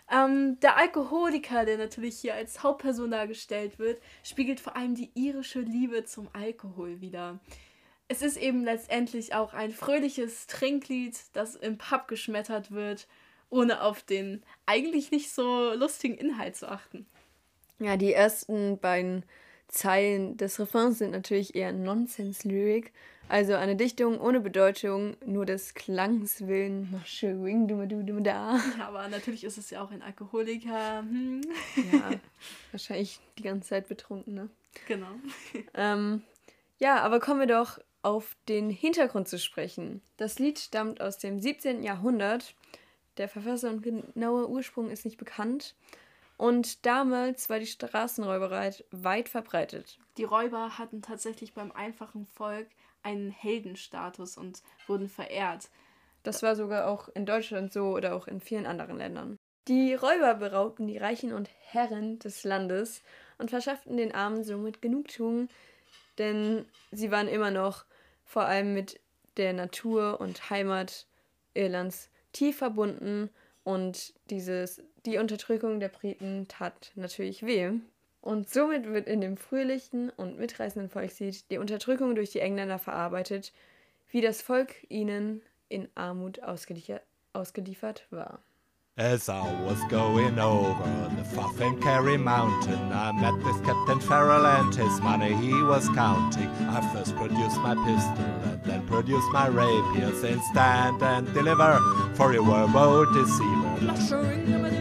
[0.09, 5.59] ähm, der Alkoholiker, der natürlich hier als Hauptperson dargestellt wird, spiegelt vor allem die irische
[5.59, 7.39] Liebe zum Alkohol wider.
[8.07, 13.07] Es ist eben letztendlich auch ein fröhliches Trinklied, das im Pub geschmettert wird,
[13.49, 17.05] ohne auf den eigentlich nicht so lustigen Inhalt zu achten.
[17.79, 19.25] Ja, die ersten beiden
[19.67, 22.93] Zeilen des Refrains sind natürlich eher Nonsens-Lyrik,
[23.29, 26.89] also eine Dichtung ohne Bedeutung, nur des Klangs willen.
[28.57, 30.99] Ja, aber natürlich ist es ja auch ein Alkoholiker.
[30.99, 31.41] Hm.
[31.91, 32.11] Ja,
[32.71, 34.49] wahrscheinlich die ganze Zeit betrunken, ne?
[34.87, 35.07] Genau.
[35.73, 36.23] Ähm,
[36.79, 40.01] ja, aber kommen wir doch auf den Hintergrund zu sprechen.
[40.17, 41.83] Das Lied stammt aus dem 17.
[41.83, 42.55] Jahrhundert.
[43.17, 45.75] Der Verfasser und genaue Ursprung ist nicht bekannt.
[46.37, 49.97] Und damals war die Straßenräuberei weit verbreitet.
[50.17, 52.67] Die Räuber hatten tatsächlich beim einfachen Volk
[53.07, 55.69] einen Heldenstatus und wurden verehrt.
[56.23, 59.37] Das war sogar auch in Deutschland so oder auch in vielen anderen Ländern.
[59.69, 63.01] Die Räuber beraubten die Reichen und Herren des Landes
[63.37, 65.47] und verschafften den Armen somit Genugtuung,
[66.17, 67.85] denn sie waren immer noch
[68.25, 68.99] vor allem mit
[69.37, 71.05] der Natur und Heimat
[71.53, 73.29] Irlands tief verbunden
[73.63, 77.71] und dieses, die Unterdrückung der Briten tat natürlich weh.
[78.21, 83.53] Und somit wird in dem fröhlichen und mitreißenden Volkslied die Unterdrückung durch die Engländer verarbeitet,
[84.09, 87.03] wie das Volk ihnen in Armut ausgeliefert,
[87.33, 88.39] ausgeliefert war.
[88.99, 94.73] As I was going over the Fuffin Carry Mountain, I met with Captain Farrell and
[94.73, 96.49] his money he was counting.
[96.67, 101.79] I first produced my pistol and then produced my rapier, saying stand and deliver,
[102.15, 104.76] for you were a bold deceiver.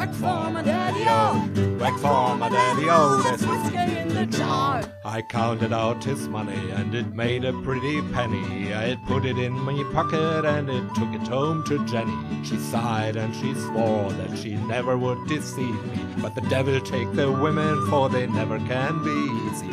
[0.00, 1.76] Whack for my daddy-o, oh.
[1.78, 4.82] whack for my daddy-o, oh, there's whiskey in the jar.
[5.04, 8.74] I counted out his money and it made a pretty penny.
[8.74, 12.16] I put it in my pocket and it took it home to Jenny.
[12.44, 16.02] She sighed and she swore that she never would deceive me.
[16.22, 19.66] But the devil take the women, for they never can be easy.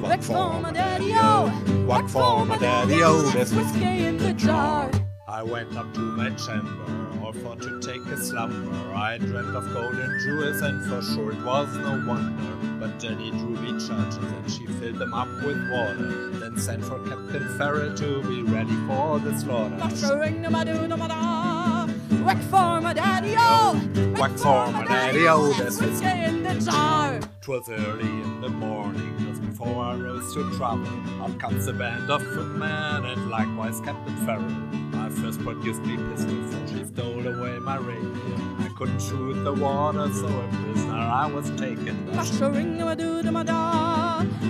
[0.00, 1.48] Whack for my daddy-o,
[1.88, 4.88] whack for my daddy-o, there's whiskey in the jar.
[5.32, 8.94] I went up to my chamber, all for to take a slumber.
[8.94, 12.78] I dreamt of golden jewels, and for sure it was no wonder.
[12.78, 16.28] But Jenny drew me churches, and she filled them up with water.
[16.38, 19.74] Then sent for Captain Farrell to be ready for the slaughter.
[19.76, 21.90] Not showing no matter, no matter.
[22.22, 23.80] Whack for my daddy, oh!
[24.18, 25.54] Whack for my daddy, oh!
[25.54, 27.18] there's whiskey in the jar!
[27.40, 30.86] Twas early in the morning, just before I rose to travel.
[31.22, 34.81] Up comes a band of footmen, and likewise Captain Farrell.
[35.20, 38.38] First produced me pistol, for she stole away my rapier.
[38.58, 42.06] I couldn't shoot the water, so a prisoner I was taken.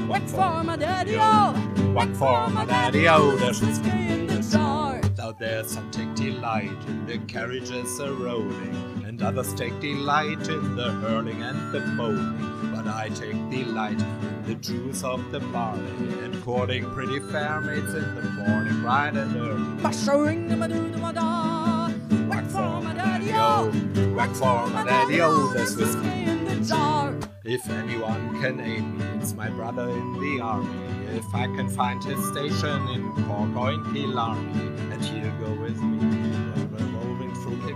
[0.08, 1.52] Whack for my daddy-o!
[1.92, 3.08] What for my daddy?
[3.08, 5.00] Oh, there's whiskey in the jar.
[5.20, 10.76] Out there, some take delight in the carriages a rolling, and others take delight in
[10.76, 12.61] the hurling and the bowling.
[12.84, 15.82] But I take delight in the juice of the barley
[16.24, 19.82] and courting pretty fair maids in the morning, bright and early.
[19.82, 21.90] Bashing them a do them a da.
[22.28, 23.70] Whack for my daddy, oh,
[24.16, 27.14] whack for my daddy, oh, there's whiskey in the jar.
[27.44, 31.06] If anyone can aid me, it's my brother in the army.
[31.16, 34.60] If I can find his station in Cork or in Killarney,
[34.92, 36.31] and he'll go with me,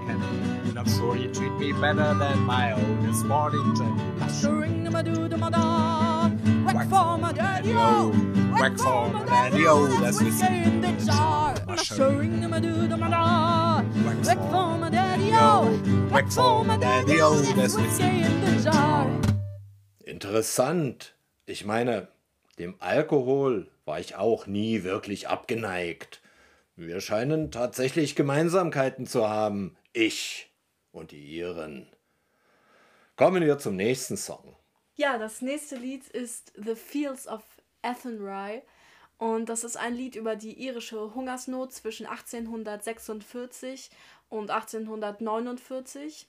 [0.08, 4.02] And I'm sure he'd treat me better than my own sporting Jenny.
[4.18, 6.28] Bashing them a do them a da.
[6.64, 8.10] Whack for my daddy, oh,
[8.52, 11.54] whack for my daddy, oh, there's whiskey in the jar.
[11.66, 13.82] Bashing them a do them a da.
[14.04, 15.70] Whack for my daddy, oh,
[16.10, 19.08] whack for my daddy, oh, there's whiskey in the jar.
[20.04, 21.14] Interessant.
[21.46, 22.08] Ich meine,
[22.58, 26.20] dem Alkohol war ich auch nie wirklich abgeneigt.
[26.74, 29.76] Wir scheinen tatsächlich Gemeinsamkeiten zu haben.
[29.98, 30.52] Ich
[30.92, 31.88] und die Iren.
[33.16, 34.54] Kommen wir zum nächsten Song.
[34.94, 37.42] Ja, das nächste Lied ist The Fields of
[37.80, 38.60] Athenry.
[39.16, 43.88] Und das ist ein Lied über die irische Hungersnot zwischen 1846
[44.28, 46.28] und 1849.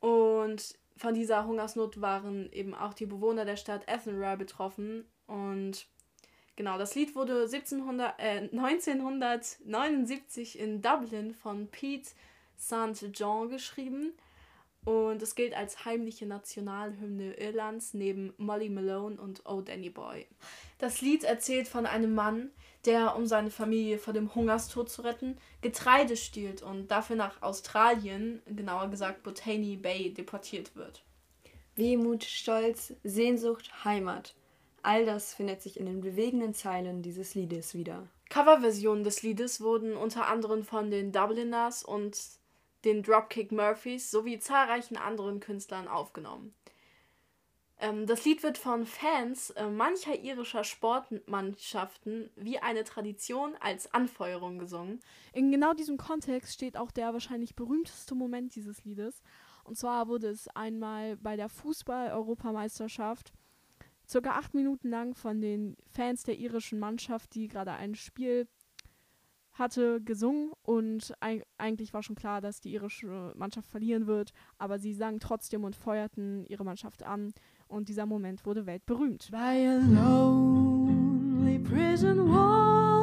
[0.00, 5.06] Und von dieser Hungersnot waren eben auch die Bewohner der Stadt Athenry betroffen.
[5.26, 5.86] Und
[6.56, 12.10] genau, das Lied wurde 1700, äh, 1979 in Dublin von Pete
[13.12, 14.12] John geschrieben.
[14.84, 20.26] Und es gilt als heimliche Nationalhymne Irlands neben Molly Malone und Oh Danny Boy.
[20.78, 22.50] Das Lied erzählt von einem Mann,
[22.84, 28.42] der, um seine Familie vor dem Hungerstod zu retten, Getreide stiehlt und dafür nach Australien,
[28.46, 31.04] genauer gesagt Botany Bay, deportiert wird.
[31.76, 34.34] Wehmut, Stolz, Sehnsucht, Heimat.
[34.82, 38.08] All das findet sich in den bewegenden Zeilen dieses Liedes wieder.
[38.30, 42.18] Coverversionen des Liedes wurden unter anderem von den Dubliners und
[42.84, 46.54] den Dropkick Murphys sowie zahlreichen anderen Künstlern aufgenommen.
[47.78, 54.58] Ähm, das Lied wird von Fans äh, mancher irischer Sportmannschaften wie eine Tradition als Anfeuerung
[54.58, 55.00] gesungen.
[55.32, 59.22] In genau diesem Kontext steht auch der wahrscheinlich berühmteste Moment dieses Liedes.
[59.64, 63.32] Und zwar wurde es einmal bei der Fußball-Europameisterschaft
[64.08, 68.46] circa acht Minuten lang von den Fans der irischen Mannschaft, die gerade ein Spiel
[69.54, 71.12] hatte, gesungen und
[71.58, 75.76] eigentlich war schon klar, dass die irische Mannschaft verlieren wird, aber sie sangen trotzdem und
[75.76, 77.32] feuerten ihre Mannschaft an
[77.68, 79.30] und dieser Moment wurde weltberühmt.
[79.30, 83.01] By a lonely prison wall,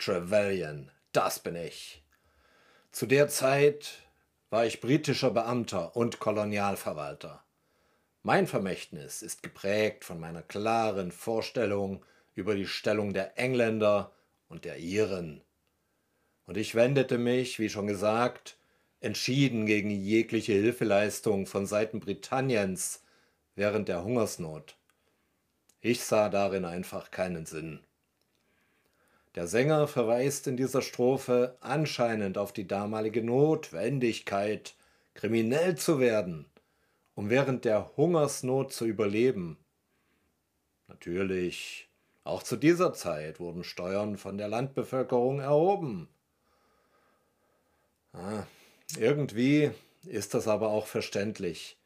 [0.00, 0.90] Trevelyan.
[1.12, 2.02] Das bin ich.
[2.90, 3.98] Zu der Zeit
[4.48, 7.44] war ich britischer Beamter und Kolonialverwalter.
[8.22, 12.02] Mein Vermächtnis ist geprägt von meiner klaren Vorstellung
[12.34, 14.12] über die Stellung der Engländer
[14.48, 15.42] und der Iren.
[16.46, 18.56] Und ich wendete mich, wie schon gesagt,
[19.00, 23.04] entschieden gegen jegliche Hilfeleistung von Seiten Britanniens
[23.54, 24.78] während der Hungersnot.
[25.82, 27.80] Ich sah darin einfach keinen Sinn.
[29.36, 34.74] Der Sänger verweist in dieser Strophe anscheinend auf die damalige Notwendigkeit,
[35.14, 36.46] kriminell zu werden,
[37.14, 39.56] um während der Hungersnot zu überleben.
[40.88, 41.88] Natürlich,
[42.24, 46.08] auch zu dieser Zeit wurden Steuern von der Landbevölkerung erhoben.
[48.12, 48.42] Ah,
[48.98, 49.70] irgendwie
[50.04, 51.78] ist das aber auch verständlich.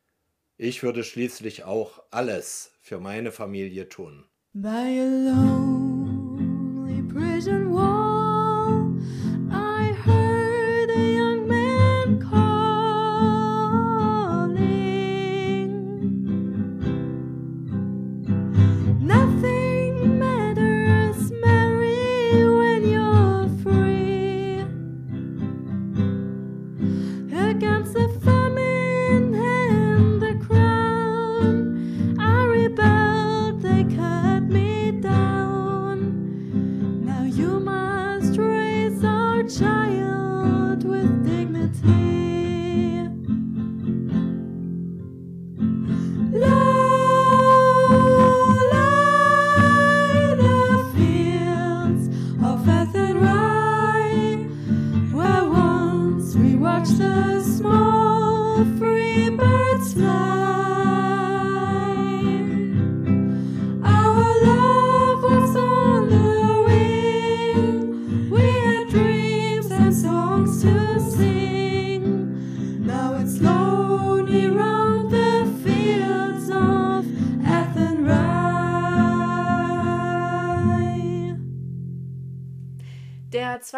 [0.56, 4.24] Ich würde schließlich auch alles für meine Familie tun.
[4.54, 5.93] By a lonely
[7.14, 8.03] prison wall,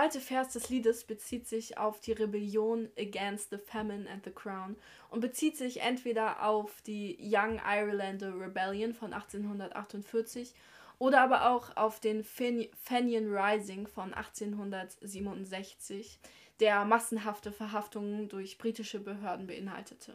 [0.07, 4.77] zweite Vers des Liedes bezieht sich auf die Rebellion against the famine and the crown
[5.11, 10.55] und bezieht sich entweder auf die Young Irelander Rebellion von 1848
[11.01, 16.21] oder aber auch auf den Fen Fenian Rising von 1867,
[16.61, 20.15] der massenhafte Verhaftungen durch britische Behörden beinhaltete.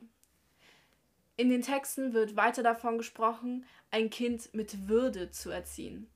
[1.36, 6.10] In den Texten wird weiter davon gesprochen, ein Kind mit Würde zu erziehen.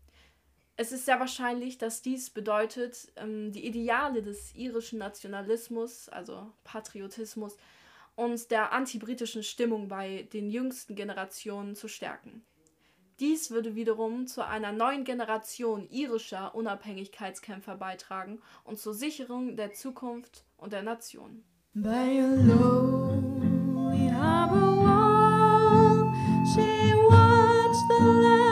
[0.78, 7.56] Es ist sehr wahrscheinlich, dass dies bedeutet, ähm, die Ideale des irischen Nationalismus, also Patriotismus,
[8.16, 12.44] und der antibritischen Stimmung bei den jüngsten Generationen zu stärken.
[13.20, 20.44] Dies würde wiederum zu einer neuen Generation irischer Unabhängigkeitskämpfer beitragen und zur Sicherung der Zukunft
[20.58, 21.44] und der Nation.
[21.74, 26.14] By a lonely harbor wall,
[26.54, 28.45] she watched the last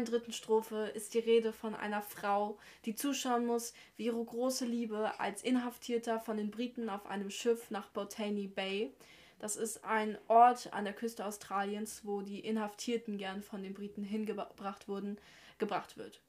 [0.00, 4.64] emotionalen dritten Strophe ist die Rede von einer Frau, die zuschauen muss, wie ihre große
[4.64, 8.92] Liebe als Inhaftierter von den Briten auf einem Schiff nach Botany Bay,
[9.38, 14.02] das ist ein Ort an der Küste Australiens, wo die Inhaftierten gern von den Briten
[14.02, 15.18] hingebracht wurden,
[15.58, 16.20] gebracht wird.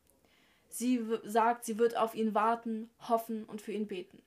[0.70, 4.22] Sie sagt, sie wird auf ihn warten, hoffen und für ihn beten.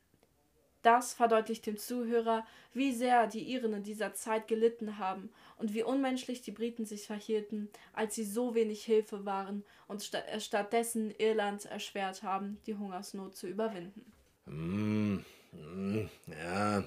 [0.83, 5.83] Das verdeutlicht dem Zuhörer, wie sehr die Iren in dieser Zeit gelitten haben und wie
[5.83, 11.11] unmenschlich die Briten sich verhielten, als sie so wenig Hilfe waren und sta äh, stattdessen
[11.19, 14.13] Irland erschwert haben, die Hungersnot zu überwinden.
[14.47, 16.85] Hm, hm, ja.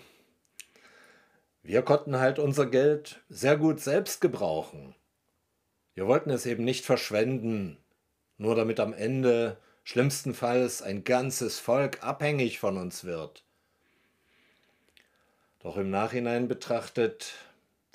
[1.63, 4.95] Wir konnten halt unser Geld sehr gut selbst gebrauchen.
[5.95, 7.77] Wir wollten es eben nicht verschwenden,
[8.37, 13.43] nur damit am Ende schlimmstenfalls ein ganzes Volk abhängig von uns wird.
[15.59, 17.33] Doch im Nachhinein betrachtet,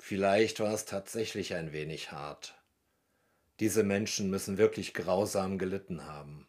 [0.03, 2.61] vielleicht war es tatsächlich ein wenig hart.
[3.61, 6.45] Diese Menschen müssen wirklich grausam gelitten haben.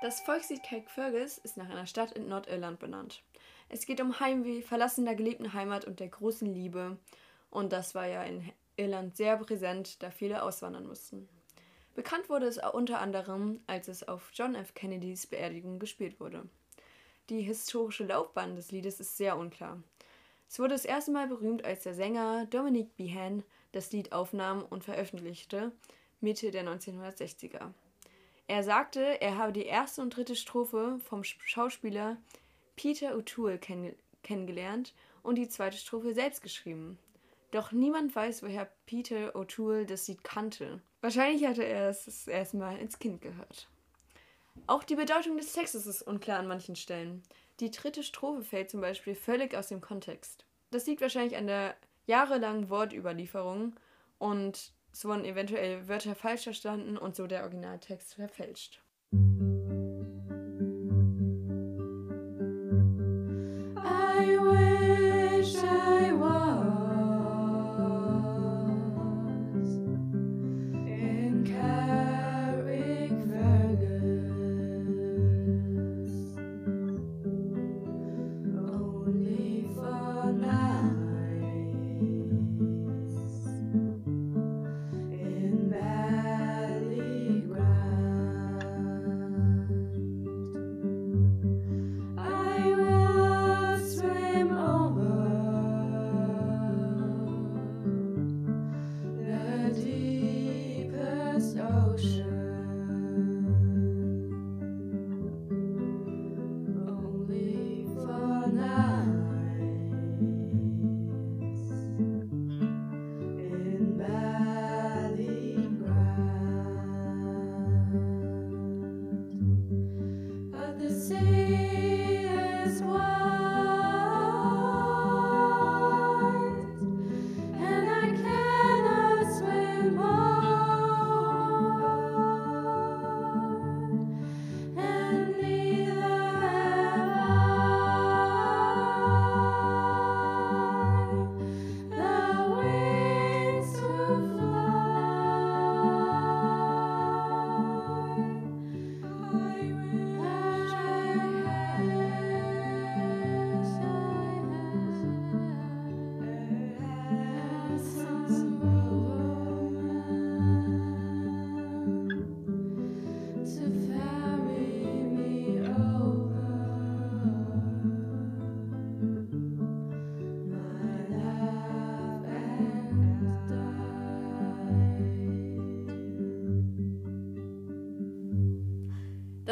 [0.00, 3.22] Das Volkslied Caicfergus ist nach einer Stadt in Nordirland benannt.
[3.68, 6.96] Es geht um Heimweh, Verlassen der geliebten Heimat und der großen Liebe.
[7.50, 11.28] Und das war ja in Irland sehr präsent, da viele auswandern mussten.
[11.94, 14.72] Bekannt wurde es unter anderem, als es auf John F.
[14.72, 16.48] Kennedys Beerdigung gespielt wurde.
[17.30, 19.82] Die historische Laufbahn des Liedes ist sehr unklar.
[20.48, 23.42] Es wurde das erste Mal berühmt, als der Sänger Dominic Behan
[23.72, 25.72] das Lied aufnahm und veröffentlichte,
[26.20, 27.72] Mitte der 1960er.
[28.48, 32.18] Er sagte, er habe die erste und dritte Strophe vom Schauspieler
[32.76, 36.98] Peter O'Toole kenn kennengelernt und die zweite Strophe selbst geschrieben.
[37.50, 40.80] Doch niemand weiß, woher Peter O'Toole das Lied kannte.
[41.00, 43.68] Wahrscheinlich hatte er es das erste Mal ins Kind gehört.
[44.66, 47.22] Auch die Bedeutung des Textes ist unklar an manchen Stellen.
[47.60, 50.44] Die dritte Strophe fällt zum Beispiel völlig aus dem Kontext.
[50.70, 51.76] Das liegt wahrscheinlich an der
[52.06, 53.74] jahrelangen Wortüberlieferung
[54.18, 58.81] und es wurden eventuell Wörter falsch verstanden und so der Originaltext verfälscht.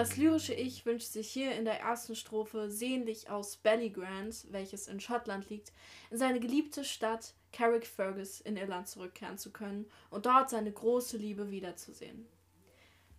[0.00, 4.98] Das lyrische Ich wünscht sich hier in der ersten Strophe sehnlich aus Ballygrand, welches in
[4.98, 5.74] Schottland liegt,
[6.10, 11.50] in seine geliebte Stadt Carrickfergus in Irland zurückkehren zu können und dort seine große Liebe
[11.50, 12.26] wiederzusehen.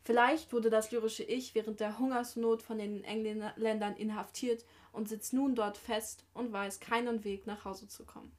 [0.05, 5.53] Vielleicht wurde das lyrische Ich während der Hungersnot von den Engländern inhaftiert und sitzt nun
[5.53, 8.31] dort fest und weiß keinen Weg nach Hause zu kommen.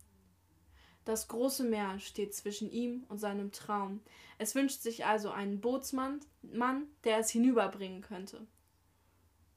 [1.05, 4.01] Das große Meer steht zwischen ihm und seinem Traum.
[4.39, 8.47] Es wünscht sich also einen Bootsmann, Mann, der es hinüberbringen könnte.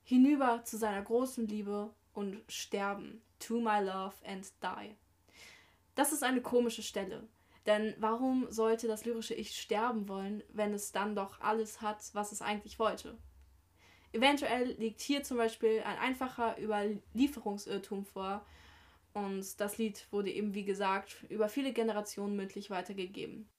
[0.04, 3.22] Hinüber zu seiner großen Liebe und sterben.
[3.40, 4.96] To my love and die.
[5.94, 7.28] Das ist eine komische Stelle.
[7.66, 12.32] Denn warum sollte das lyrische Ich sterben wollen, wenn es dann doch alles hat, was
[12.32, 13.18] es eigentlich wollte?
[14.14, 18.46] Eventuell liegt hier zum Beispiel ein einfacher Überlieferungsirrtum vor,
[19.16, 23.50] und das Lied wurde eben, wie gesagt, über viele Generationen mündlich weitergegeben.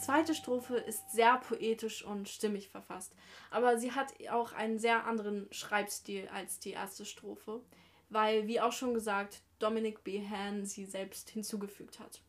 [0.00, 3.14] Zweite Strophe ist sehr poetisch und stimmig verfasst,
[3.50, 7.60] aber sie hat auch einen sehr anderen Schreibstil als die erste Strophe,
[8.08, 10.26] weil, wie auch schon gesagt, Dominic B.
[10.26, 12.20] Han sie selbst hinzugefügt hat.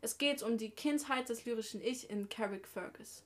[0.00, 3.24] Es geht um die Kindheit des lyrischen Ich in Carrick Fergus.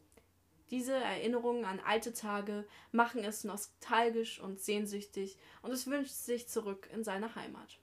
[0.70, 6.88] Diese Erinnerungen an alte Tage machen es nostalgisch und sehnsüchtig und es wünscht sich zurück
[6.94, 7.78] in seine Heimat.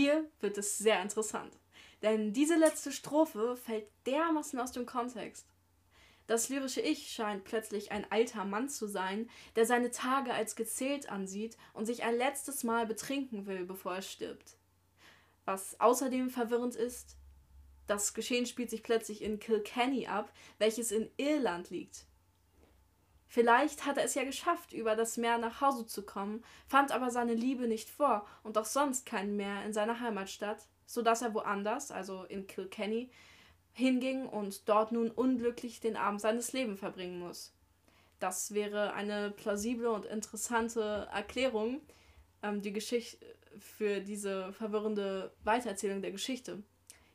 [0.00, 1.58] Hier wird es sehr interessant,
[2.00, 5.46] denn diese letzte Strophe fällt dermaßen aus dem Kontext.
[6.26, 11.10] Das lyrische Ich scheint plötzlich ein alter Mann zu sein, der seine Tage als gezählt
[11.10, 14.56] ansieht und sich ein letztes Mal betrinken will, bevor er stirbt.
[15.44, 17.18] Was außerdem verwirrend ist,
[17.86, 22.06] das Geschehen spielt sich plötzlich in Kilkenny ab, welches in Irland liegt.
[23.32, 27.10] Vielleicht hat er es ja geschafft, über das Meer nach Hause zu kommen, fand aber
[27.12, 31.32] seine Liebe nicht vor und auch sonst kein Meer in seiner Heimatstadt, so dass er
[31.32, 33.08] woanders, also in Kilkenny,
[33.72, 37.52] hinging und dort nun unglücklich den Abend seines Lebens verbringen muss.
[38.18, 41.82] Das wäre eine plausible und interessante Erklärung
[42.42, 43.24] ähm, die Geschichte
[43.60, 46.64] für diese verwirrende Weitererzählung der Geschichte.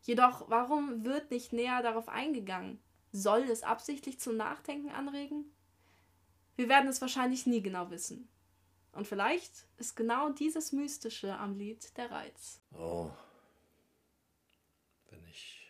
[0.03, 2.80] Jedoch, warum wird nicht näher darauf eingegangen?
[3.11, 5.51] Soll es absichtlich zum Nachdenken anregen?
[6.56, 8.30] Wir werden es wahrscheinlich nie genau wissen.
[8.93, 12.62] Und vielleicht ist genau dieses Mystische am Lied der Reiz.
[12.72, 13.12] Oh.
[15.10, 15.70] Wenn ich,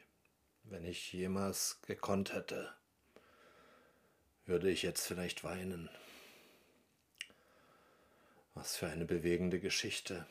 [0.63, 2.71] wenn ich jemals gekonnt hätte,
[4.45, 5.89] würde ich jetzt vielleicht weinen.
[8.53, 10.27] Was für eine bewegende Geschichte.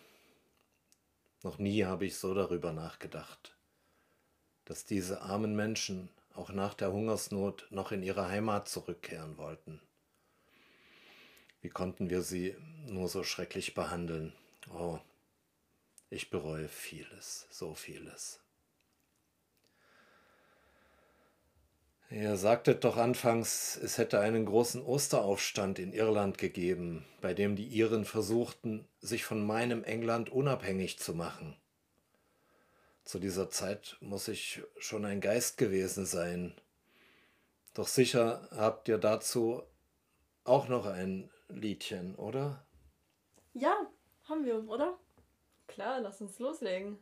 [1.43, 3.57] Noch nie habe ich so darüber nachgedacht,
[4.65, 9.81] dass diese armen Menschen auch nach der Hungersnot noch in ihre Heimat zurückkehren wollten.
[11.65, 12.55] Wie konnten wir sie
[12.89, 14.35] nur so schrecklich behandeln?
[14.71, 14.99] Oh,
[16.11, 18.39] ich bereue vieles, so vieles.
[22.11, 27.67] Ihr sagtet doch anfangs, es hätte einen großen Osteraufstand in Irland gegeben, bei dem die
[27.67, 31.57] Iren versuchten, sich von meinem England unabhängig zu machen.
[33.05, 36.55] Zu dieser Zeit muss ich schon ein Geist gewesen sein.
[37.73, 39.63] Doch sicher habt ihr dazu
[40.45, 42.67] auch noch ein Liedchen, oder?
[43.55, 43.75] Ja,
[44.25, 44.99] haben wir, oder?
[45.67, 46.99] Klar, lass uns loslegen.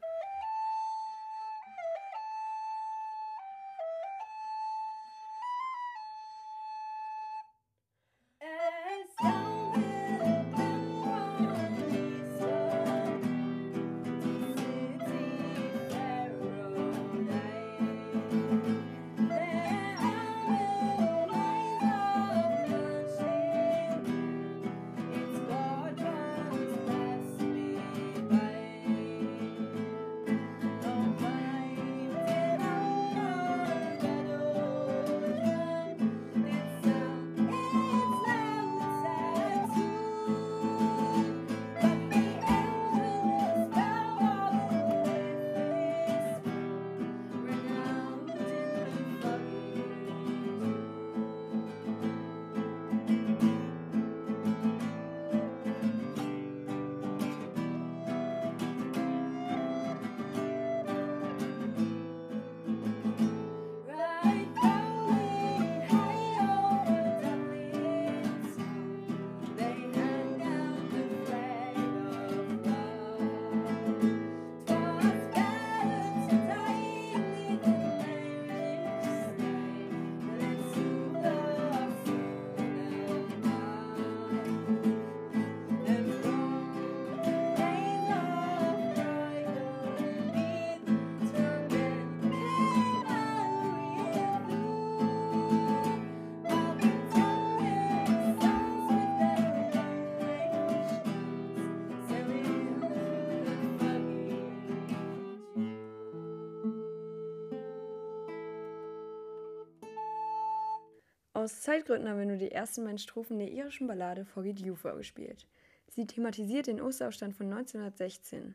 [111.73, 115.47] Zeitgründen haben wir nur die ersten beiden Strophen der irischen Ballade Forget You vorgespielt.
[115.89, 118.55] Sie thematisiert den Osteraufstand von 1916.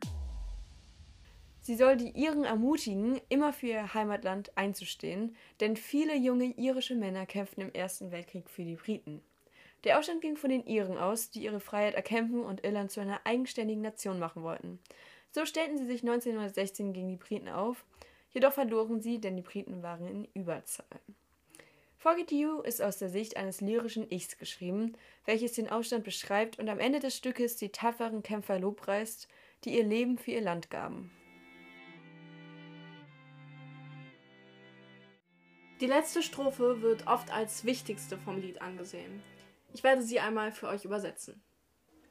[1.61, 7.25] Sie soll die Iren ermutigen, immer für ihr Heimatland einzustehen, denn viele junge irische Männer
[7.25, 9.23] kämpften im Ersten Weltkrieg für die Briten.
[9.83, 13.21] Der Aufstand ging von den Iren aus, die ihre Freiheit erkämpfen und Irland zu einer
[13.23, 14.77] eigenständigen Nation machen wollten.
[15.31, 17.83] So stellten sie sich 1916 gegen die Briten auf,
[18.29, 20.85] jedoch verloren sie, denn die Briten waren in Überzahl.
[21.99, 24.95] Forget You ist aus der Sicht eines lyrischen Ichs geschrieben,
[25.25, 29.27] welches den Aufstand beschreibt und am Ende des Stückes die tapferen Kämpfer lobpreist,
[29.63, 31.11] die ihr Leben für ihr Land gaben.
[35.81, 39.23] Die letzte Strophe wird oft als wichtigste vom Lied angesehen.
[39.73, 41.43] Ich werde sie einmal für euch übersetzen.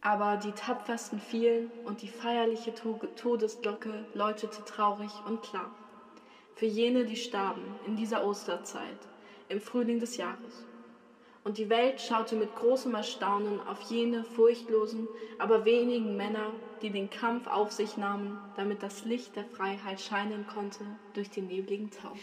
[0.00, 5.74] Aber die tapfersten fielen und die feierliche To- Todesglocke läutete traurig und klar.
[6.54, 8.98] Für jene, die starben in dieser Osterzeit,
[9.48, 10.64] im Frühling des Jahres.
[11.44, 15.06] Und die Welt schaute mit großem Erstaunen auf jene furchtlosen,
[15.38, 20.46] aber wenigen Männer, die den Kampf auf sich nahmen, damit das Licht der Freiheit scheinen
[20.48, 20.84] konnte
[21.14, 22.16] durch den nebligen Tau.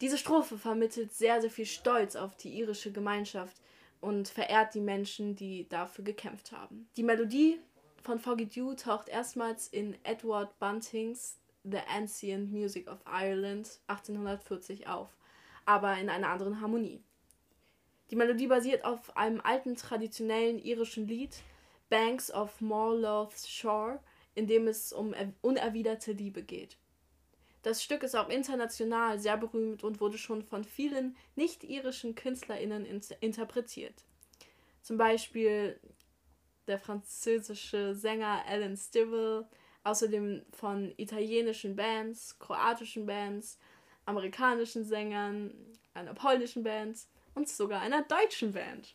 [0.00, 3.56] Diese Strophe vermittelt sehr, sehr viel Stolz auf die irische Gemeinschaft
[4.00, 6.88] und verehrt die Menschen, die dafür gekämpft haben.
[6.96, 7.60] Die Melodie
[8.02, 15.16] von Forget You taucht erstmals in Edward Buntings The Ancient Music of Ireland 1840 auf,
[15.66, 17.02] aber in einer anderen Harmonie.
[18.10, 21.42] Die Melodie basiert auf einem alten traditionellen irischen Lied,
[21.88, 24.00] Banks of Morloth's Shore,
[24.34, 26.76] in dem es um er- unerwiderte Liebe geht.
[27.62, 33.00] Das Stück ist auch international sehr berühmt und wurde schon von vielen nicht-irischen KünstlerInnen in
[33.20, 34.04] interpretiert.
[34.82, 35.80] Zum Beispiel
[36.66, 39.46] der französische Sänger Alan Stivell,
[39.82, 43.58] außerdem von italienischen Bands, kroatischen Bands,
[44.06, 45.52] amerikanischen Sängern,
[45.94, 46.98] einer polnischen Band
[47.34, 48.94] und sogar einer deutschen Band.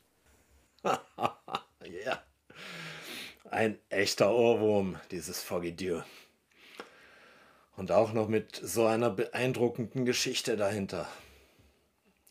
[2.06, 2.22] Ja.
[3.50, 6.02] Ein echter Ohrwurm, dieses Forget You.
[7.78, 11.08] Und auch noch mit so einer beeindruckenden Geschichte dahinter.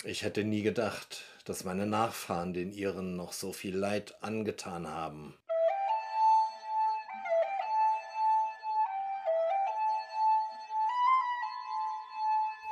[0.04, 5.37] Ich hätte nie gedacht, dass meine Nachfahren den Iren noch so viel Leid angetan haben.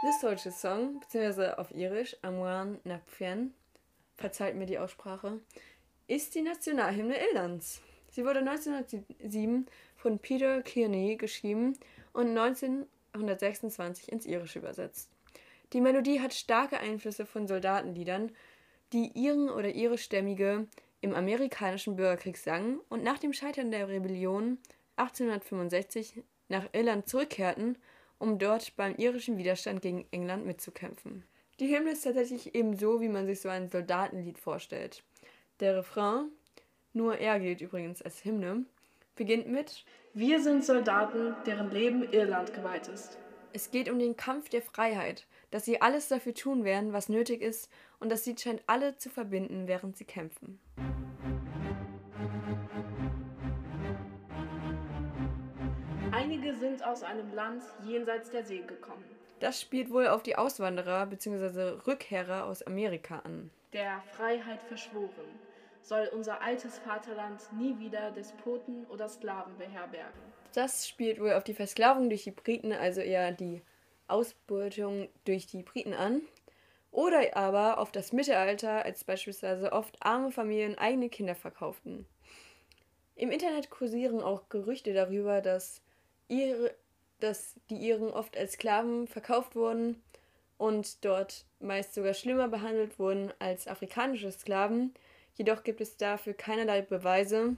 [0.03, 3.55] This deutsche Song, beziehungsweise auf Irisch Amwan Napfian,
[4.15, 5.41] verzeiht mir die Aussprache,
[6.07, 7.81] ist die Nationalhymne Irlands.
[8.11, 9.67] Sie wurde 1907
[9.97, 11.79] von Peter Kearney geschrieben
[12.13, 15.11] und 1926 ins Irische übersetzt.
[15.73, 18.33] Die Melodie hat starke Einflüsse von Soldatenliedern,
[18.93, 20.69] die Iren oder Irischstämmige
[21.01, 24.59] im amerikanischen Bürgerkrieg sangen und nach dem Scheitern der Rebellion
[24.97, 27.79] 1865 nach Irland zurückkehrten,
[28.19, 31.25] um dort beim irischen Widerstand gegen England mitzukämpfen.
[31.59, 35.03] Die Hymne ist tatsächlich ebenso, wie man sich so ein Soldatenlied vorstellt.
[35.61, 36.29] Der Refrain,
[36.93, 38.65] nur er gilt übrigens als Hymne,
[39.15, 43.19] beginnt mit Wir sind Soldaten, deren Leben Irland geweiht ist.
[43.53, 47.41] Es geht um den Kampf der Freiheit, dass sie alles dafür tun werden, was nötig
[47.41, 50.61] ist, und das Lied scheint alle zu verbinden, während sie kämpfen.
[56.17, 59.05] Einige sind aus einem Land jenseits der See gekommen.
[59.39, 61.79] Das spielt wohl auf die Auswanderer bzw.
[61.87, 63.51] Rückkehrer aus Amerika an.
[63.75, 65.11] Der Freiheit verschworen,
[65.83, 70.19] soll unser altes Vaterland nie wieder Despoten oder Sklaven beherbergen.
[70.55, 73.61] Das spielt wohl auf die Versklavung durch die Briten, also eher die
[74.09, 76.23] Ausbeutung durch die Briten an.
[76.93, 82.07] Oder aber auf das Mittelalter, als beispielsweise oft arme Familien eigene Kinder verkauften.
[83.17, 85.83] Im Internet kursieren auch Gerüchte darüber, dass,
[86.29, 86.75] ihre,
[87.21, 90.03] dass die Iren oft als Sklaven verkauft wurden
[90.59, 94.95] und dort meist sogar schlimmer behandelt wurden als afrikanische Sklaven.
[95.35, 97.57] Jedoch gibt es dafür keinerlei Beweise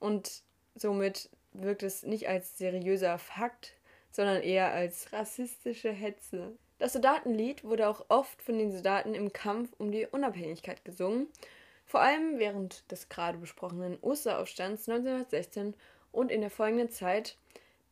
[0.00, 0.42] und
[0.74, 3.74] somit wirkt es nicht als seriöser Fakt,
[4.10, 6.56] sondern eher als rassistische Hetze.
[6.78, 11.28] Das Soldatenlied wurde auch oft von den Soldaten im Kampf um die Unabhängigkeit gesungen,
[11.86, 15.74] vor allem während des gerade besprochenen Osteraufstands 1916
[16.12, 17.38] und in der folgenden Zeit,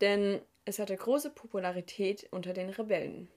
[0.01, 3.29] denn es hatte große Popularität unter den Rebellen.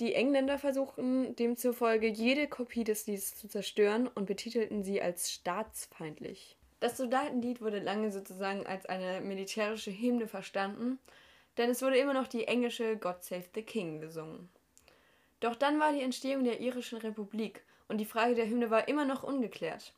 [0.00, 6.56] Die Engländer versuchten demzufolge jede Kopie des Liedes zu zerstören und betitelten sie als staatsfeindlich.
[6.80, 10.98] Das Soldatenlied wurde lange sozusagen als eine militärische Hymne verstanden,
[11.56, 14.48] denn es wurde immer noch die englische God Save the King gesungen.
[15.40, 19.04] Doch dann war die Entstehung der irischen Republik und die Frage der Hymne war immer
[19.04, 19.92] noch ungeklärt.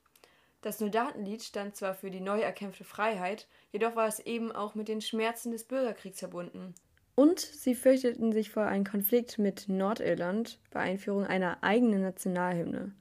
[0.65, 4.89] Das Soldatenlied stand zwar für die neu erkämpfte Freiheit, jedoch war es eben auch mit
[4.89, 6.75] den Schmerzen des Bürgerkriegs verbunden.
[7.17, 12.95] Und sie fürchteten sich vor einem Konflikt mit Nordirland bei Einführung einer eigenen Nationalhymne.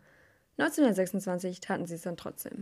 [0.58, 2.62] 1926 taten sie es dann trotzdem.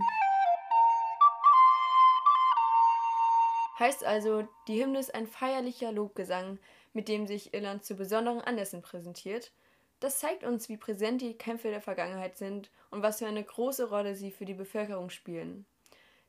[3.79, 6.59] Heißt also, die Hymne ist ein feierlicher Lobgesang,
[6.93, 9.51] mit dem sich Irland zu besonderen Anlässen präsentiert.
[10.01, 13.87] Das zeigt uns, wie präsent die Kämpfe der Vergangenheit sind und was für eine große
[13.87, 15.65] Rolle sie für die Bevölkerung spielen.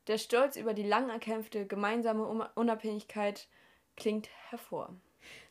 [0.08, 3.48] Der Stolz über die lang erkämpfte gemeinsame Unabhängigkeit
[3.96, 4.94] klingt hervor.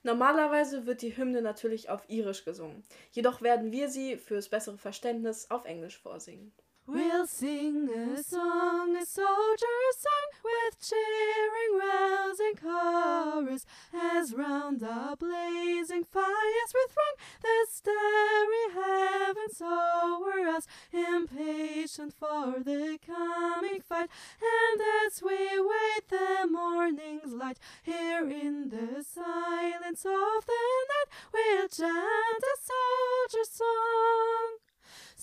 [0.04, 2.84] Normalerweise wird die Hymne natürlich auf Irisch gesungen.
[3.12, 6.52] Jedoch werden wir sie fürs bessere Verständnis auf Englisch vorsingen.
[6.94, 16.04] We'll sing a song, a soldier's song, with cheering rousing chorus, as round the blazing
[16.04, 24.10] fires we throng the starry heavens over us, impatient for the coming fight.
[24.42, 31.70] And as we wait the morning's light, here in the silence of the night, we'll
[31.70, 34.71] chant a soldier's song.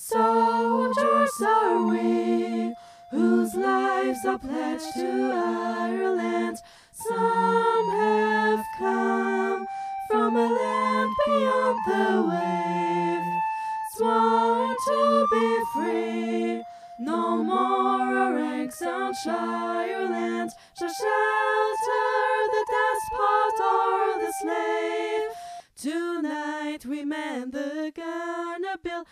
[0.00, 2.72] Soldiers are we,
[3.10, 6.56] whose lives are pledged to Ireland.
[6.92, 9.66] Some have come
[10.08, 13.40] from a land beyond the wave,
[13.96, 16.62] sworn to be free.
[17.00, 22.06] No more our ranks on Shireland shall shelter
[22.52, 25.30] the despot or the slave.
[25.76, 29.04] Tonight we man the gunner bill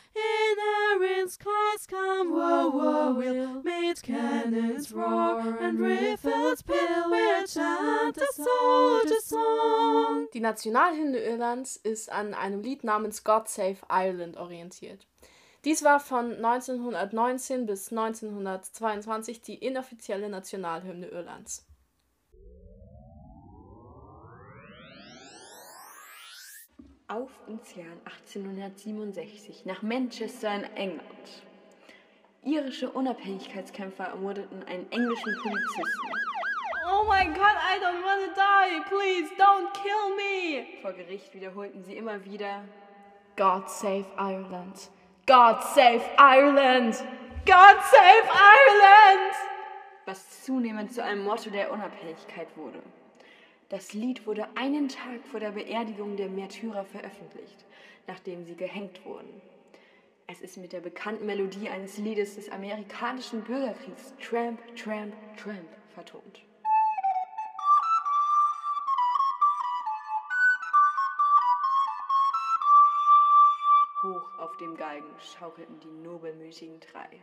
[10.46, 15.04] Nationalhymne Irlands ist an einem Lied namens God Save Ireland orientiert.
[15.64, 21.66] Dies war von 1919 bis 1922 die inoffizielle Nationalhymne Irlands.
[27.08, 31.42] Auf ins Jahr 1867 nach Manchester in England.
[32.44, 36.45] Irische Unabhängigkeitskämpfer ermordeten einen englischen Polizisten.
[36.88, 38.80] Oh my god, I don't wanna die!
[38.88, 40.66] Please don't kill me!
[40.82, 42.62] Vor Gericht wiederholten sie immer wieder,
[43.36, 44.90] God save Ireland!
[45.26, 46.94] God save Ireland!
[47.44, 49.34] God save Ireland!
[50.06, 52.80] was zunehmend zu einem Motto der Unabhängigkeit wurde.
[53.68, 57.64] Das Lied wurde einen Tag vor der Beerdigung der Märtyrer veröffentlicht,
[58.06, 59.42] nachdem sie gehängt wurden.
[60.28, 66.42] Es ist mit der bekannten Melodie eines Liedes des amerikanischen Bürgerkriegs Tramp, Tramp, Tramp vertont.
[74.56, 77.20] Auf dem Galgen schaukelten die nobelmütigen drei,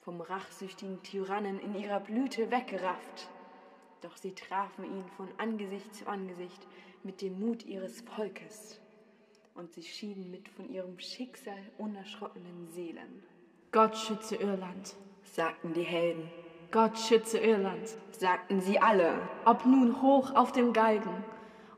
[0.00, 3.28] vom rachsüchtigen Tyrannen in ihrer Blüte weggerafft.
[4.00, 6.66] Doch sie trafen ihn von Angesicht zu Angesicht
[7.04, 8.80] mit dem Mut ihres Volkes,
[9.54, 13.22] und sie schieden mit von ihrem Schicksal unerschrockenen Seelen,
[13.70, 14.96] Gott schütze Irland!
[15.22, 16.28] sagten die Helden,
[16.72, 17.88] Gott schütze Irland!
[18.10, 21.24] sagten sie alle, Ob nun hoch auf dem Galgen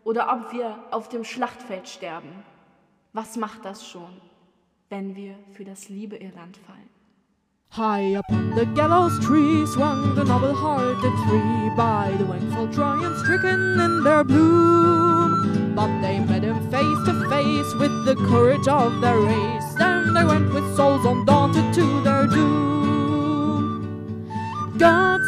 [0.05, 2.45] oder ob wir auf dem Schlachtfeld sterben.
[3.13, 4.30] Was macht das schon,
[4.91, 6.91] wenn wir für das liebe Irland fallen?
[7.73, 14.03] High upon the gallows tree swung the noble-hearted three by the wakeful Trojan stricken in
[14.03, 15.73] their bloom.
[15.77, 20.25] But they met him face to face with the courage of their race, and they
[20.25, 24.27] went with souls undaunted to their doom.
[24.77, 25.20] God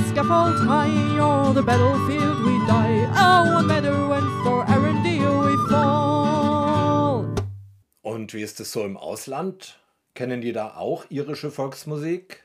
[0.00, 5.68] the scaffold high or the battlefield we die, oh, what matter when for Arundel we
[5.68, 7.26] fall.
[8.02, 9.78] Und wie ist es so im Ausland?
[10.14, 12.42] Kennen die da auch irische Volksmusik?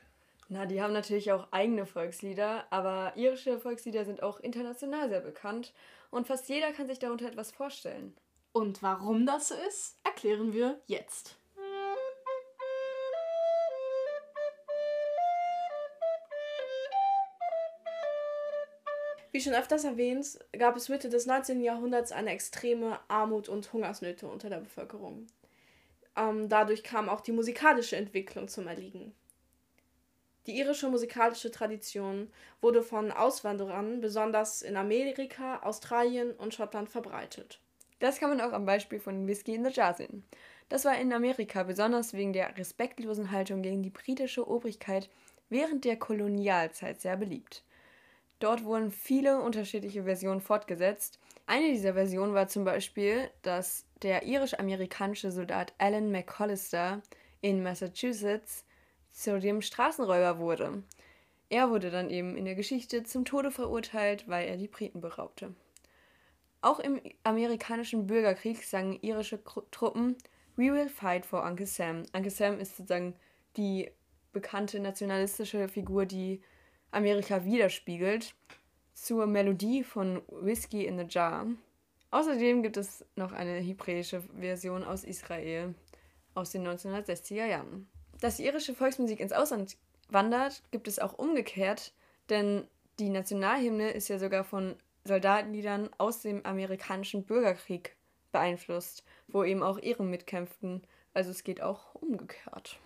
[0.48, 5.72] Na, die haben natürlich auch eigene Volkslieder, aber irische Volkslieder sind auch international sehr bekannt
[6.10, 8.14] und fast jeder kann sich darunter etwas vorstellen.
[8.52, 11.36] Und warum das so ist, erklären wir jetzt.
[19.36, 21.60] Wie schon öfters erwähnt, gab es Mitte des 19.
[21.60, 25.26] Jahrhunderts eine extreme Armut und Hungersnöte unter der Bevölkerung.
[26.16, 29.14] Ähm, dadurch kam auch die musikalische Entwicklung zum Erliegen.
[30.46, 32.32] Die irische musikalische Tradition
[32.62, 37.60] wurde von Auswanderern besonders in Amerika, Australien und Schottland verbreitet.
[37.98, 40.24] Das kann man auch am Beispiel von Whiskey in the Jar sehen.
[40.70, 45.10] Das war in Amerika besonders wegen der respektlosen Haltung gegen die britische Obrigkeit
[45.50, 47.62] während der Kolonialzeit sehr beliebt.
[48.38, 51.18] Dort wurden viele unterschiedliche Versionen fortgesetzt.
[51.46, 57.02] Eine dieser Versionen war zum Beispiel, dass der irisch-amerikanische Soldat Alan McCollister
[57.40, 58.64] in Massachusetts
[59.10, 60.82] zu dem Straßenräuber wurde.
[61.48, 65.54] Er wurde dann eben in der Geschichte zum Tode verurteilt, weil er die Briten beraubte.
[66.60, 70.16] Auch im amerikanischen Bürgerkrieg sangen irische Truppen
[70.56, 72.04] We will fight for Uncle Sam.
[72.14, 73.14] Uncle Sam ist sozusagen
[73.56, 73.90] die
[74.32, 76.42] bekannte nationalistische Figur, die
[76.90, 78.34] Amerika widerspiegelt,
[78.94, 81.46] zur Melodie von Whiskey in the Jar.
[82.10, 85.74] Außerdem gibt es noch eine hebräische Version aus Israel
[86.34, 87.88] aus den 1960er Jahren.
[88.20, 89.76] Dass die irische Volksmusik ins Ausland
[90.08, 91.92] wandert, gibt es auch umgekehrt,
[92.30, 92.66] denn
[92.98, 97.96] die Nationalhymne ist ja sogar von Soldatenliedern aus dem amerikanischen Bürgerkrieg
[98.32, 100.82] beeinflusst, wo eben auch Iren mitkämpften.
[101.14, 102.78] Also es geht auch umgekehrt.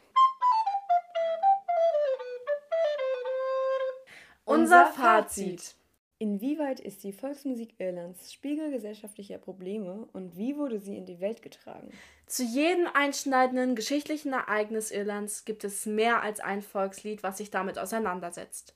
[4.50, 5.76] Unser Fazit.
[6.18, 11.40] Inwieweit ist die Volksmusik Irlands Spiegel gesellschaftlicher Probleme und wie wurde sie in die Welt
[11.40, 11.90] getragen?
[12.26, 17.78] Zu jedem einschneidenden geschichtlichen Ereignis Irlands gibt es mehr als ein Volkslied, was sich damit
[17.78, 18.74] auseinandersetzt.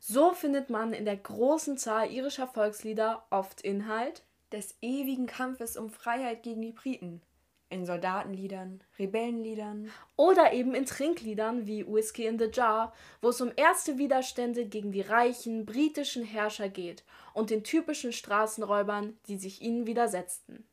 [0.00, 5.90] So findet man in der großen Zahl irischer Volkslieder oft Inhalt, Des ewigen Kampfes um
[5.90, 7.22] Freiheit gegen die Briten.
[7.70, 9.90] In Soldatenliedern, Rebellenliedern.
[10.16, 12.92] oder eben in Trinkliedern wie Whiskey in the Jar,
[13.22, 19.16] wo es um erste Widerstände gegen die reichen britischen Herrscher geht und den typischen Straßenräubern,
[19.28, 20.66] die sich ihnen widersetzten.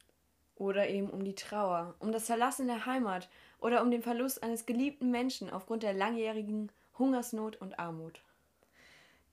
[0.55, 3.29] Oder eben um die Trauer, um das Verlassen der Heimat
[3.61, 8.21] oder um den Verlust eines geliebten Menschen aufgrund der langjährigen Hungersnot und Armut.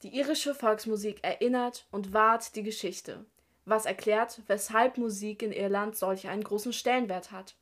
[0.02, 3.24] Die irische Volksmusik erinnert und wahrt die Geschichte,
[3.64, 7.56] was erklärt, weshalb Musik in Irland solch einen großen Stellenwert hat.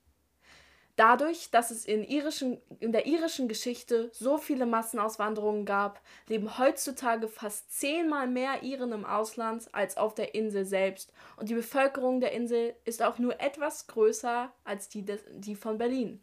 [0.97, 7.29] Dadurch, dass es in, irischen, in der irischen Geschichte so viele Massenauswanderungen gab, leben heutzutage
[7.29, 12.33] fast zehnmal mehr Iren im Ausland als auf der Insel selbst und die Bevölkerung der
[12.33, 16.23] Insel ist auch nur etwas größer als die, die von Berlin.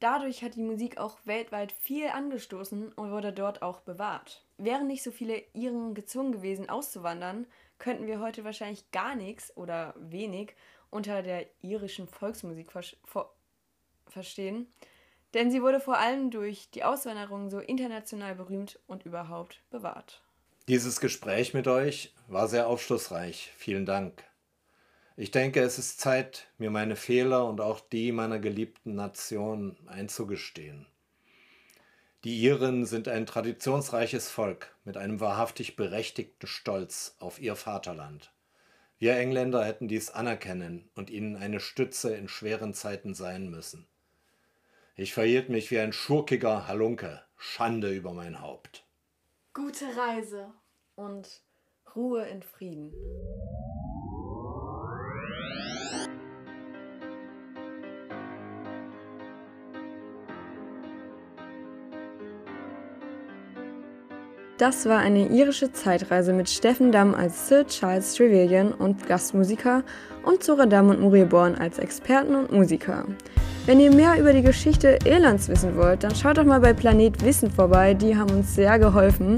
[0.00, 4.44] Dadurch hat die Musik auch weltweit viel angestoßen und wurde dort auch bewahrt.
[4.58, 7.46] Wären nicht so viele Iren gezwungen gewesen auszuwandern,
[7.82, 10.54] könnten wir heute wahrscheinlich gar nichts oder wenig
[10.88, 13.34] unter der irischen Volksmusik vers vor
[14.06, 14.72] verstehen,
[15.34, 20.22] denn sie wurde vor allem durch die Auswanderung so international berühmt und überhaupt bewahrt.
[20.68, 23.52] Dieses Gespräch mit euch war sehr aufschlussreich.
[23.56, 24.22] Vielen Dank.
[25.16, 30.86] Ich denke, es ist Zeit, mir meine Fehler und auch die meiner geliebten Nation einzugestehen.
[32.24, 38.32] Die Iren sind ein traditionsreiches Volk mit einem wahrhaftig berechtigten Stolz auf ihr Vaterland.
[39.00, 43.88] Wir Engländer hätten dies anerkennen und ihnen eine Stütze in schweren Zeiten sein müssen.
[44.94, 48.84] Ich verhielt mich wie ein schurkiger Halunke, Schande über mein Haupt.
[49.52, 50.52] Gute Reise.
[50.94, 51.42] Und
[51.96, 52.92] Ruhe in Frieden.
[64.62, 69.82] Das war eine irische Zeitreise mit Steffen Damm als Sir Charles Trevelyan und Gastmusiker
[70.22, 73.04] und Zora Damm und Muriel Born als Experten und Musiker.
[73.66, 77.24] Wenn ihr mehr über die Geschichte Irlands wissen wollt, dann schaut doch mal bei Planet
[77.24, 79.34] Wissen vorbei, die haben uns sehr geholfen.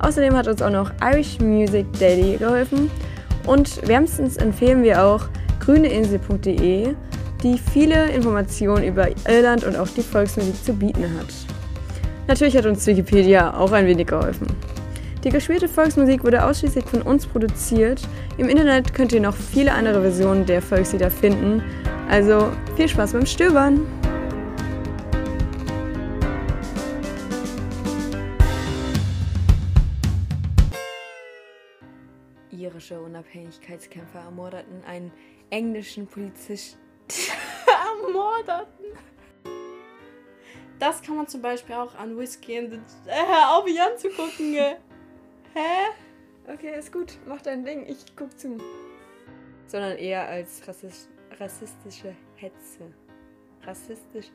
[0.00, 2.90] Außerdem hat uns auch noch Irish Music Daily geholfen
[3.46, 5.28] und wärmstens empfehlen wir auch
[5.60, 6.96] grüneinsel.de,
[7.44, 11.43] die viele Informationen über Irland und auch die Volksmusik zu bieten hat.
[12.26, 14.46] Natürlich hat uns Wikipedia auch ein wenig geholfen.
[15.24, 18.00] Die gespielte Volksmusik wurde ausschließlich von uns produziert.
[18.38, 21.62] Im Internet könnt ihr noch viele andere Versionen der Volkslieder finden.
[22.08, 23.86] Also viel Spaß beim Stöbern!
[32.50, 35.12] Irische Unabhängigkeitskämpfer ermordeten einen
[35.50, 36.78] englischen Polizist.
[37.66, 39.13] Ermordeten.
[40.78, 42.76] Das kann man zum Beispiel auch an Whiskey in the...
[43.06, 44.54] Äh, hör auf, mich anzugucken.
[44.54, 44.78] Hä?
[46.46, 48.58] Okay, ist gut, mach dein Ding, ich guck zu.
[49.66, 51.06] Sondern eher als rassisch,
[51.38, 52.92] rassistische Hetze.
[53.62, 54.30] Rassistisch.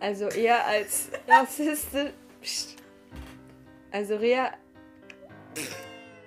[0.00, 2.12] Also eher als rassistisch.
[2.42, 2.76] Psst.
[3.90, 4.52] Also eher.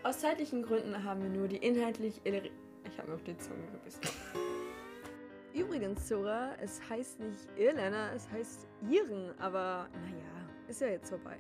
[0.02, 2.20] Aus zeitlichen Gründen haben wir nur die inhaltlich.
[2.24, 4.02] Ich habe mir auf die Zunge gebissen.
[5.54, 11.38] Übrigens, Zora, es heißt nicht Irländer, es heißt Iren, aber naja, ist ja jetzt vorbei.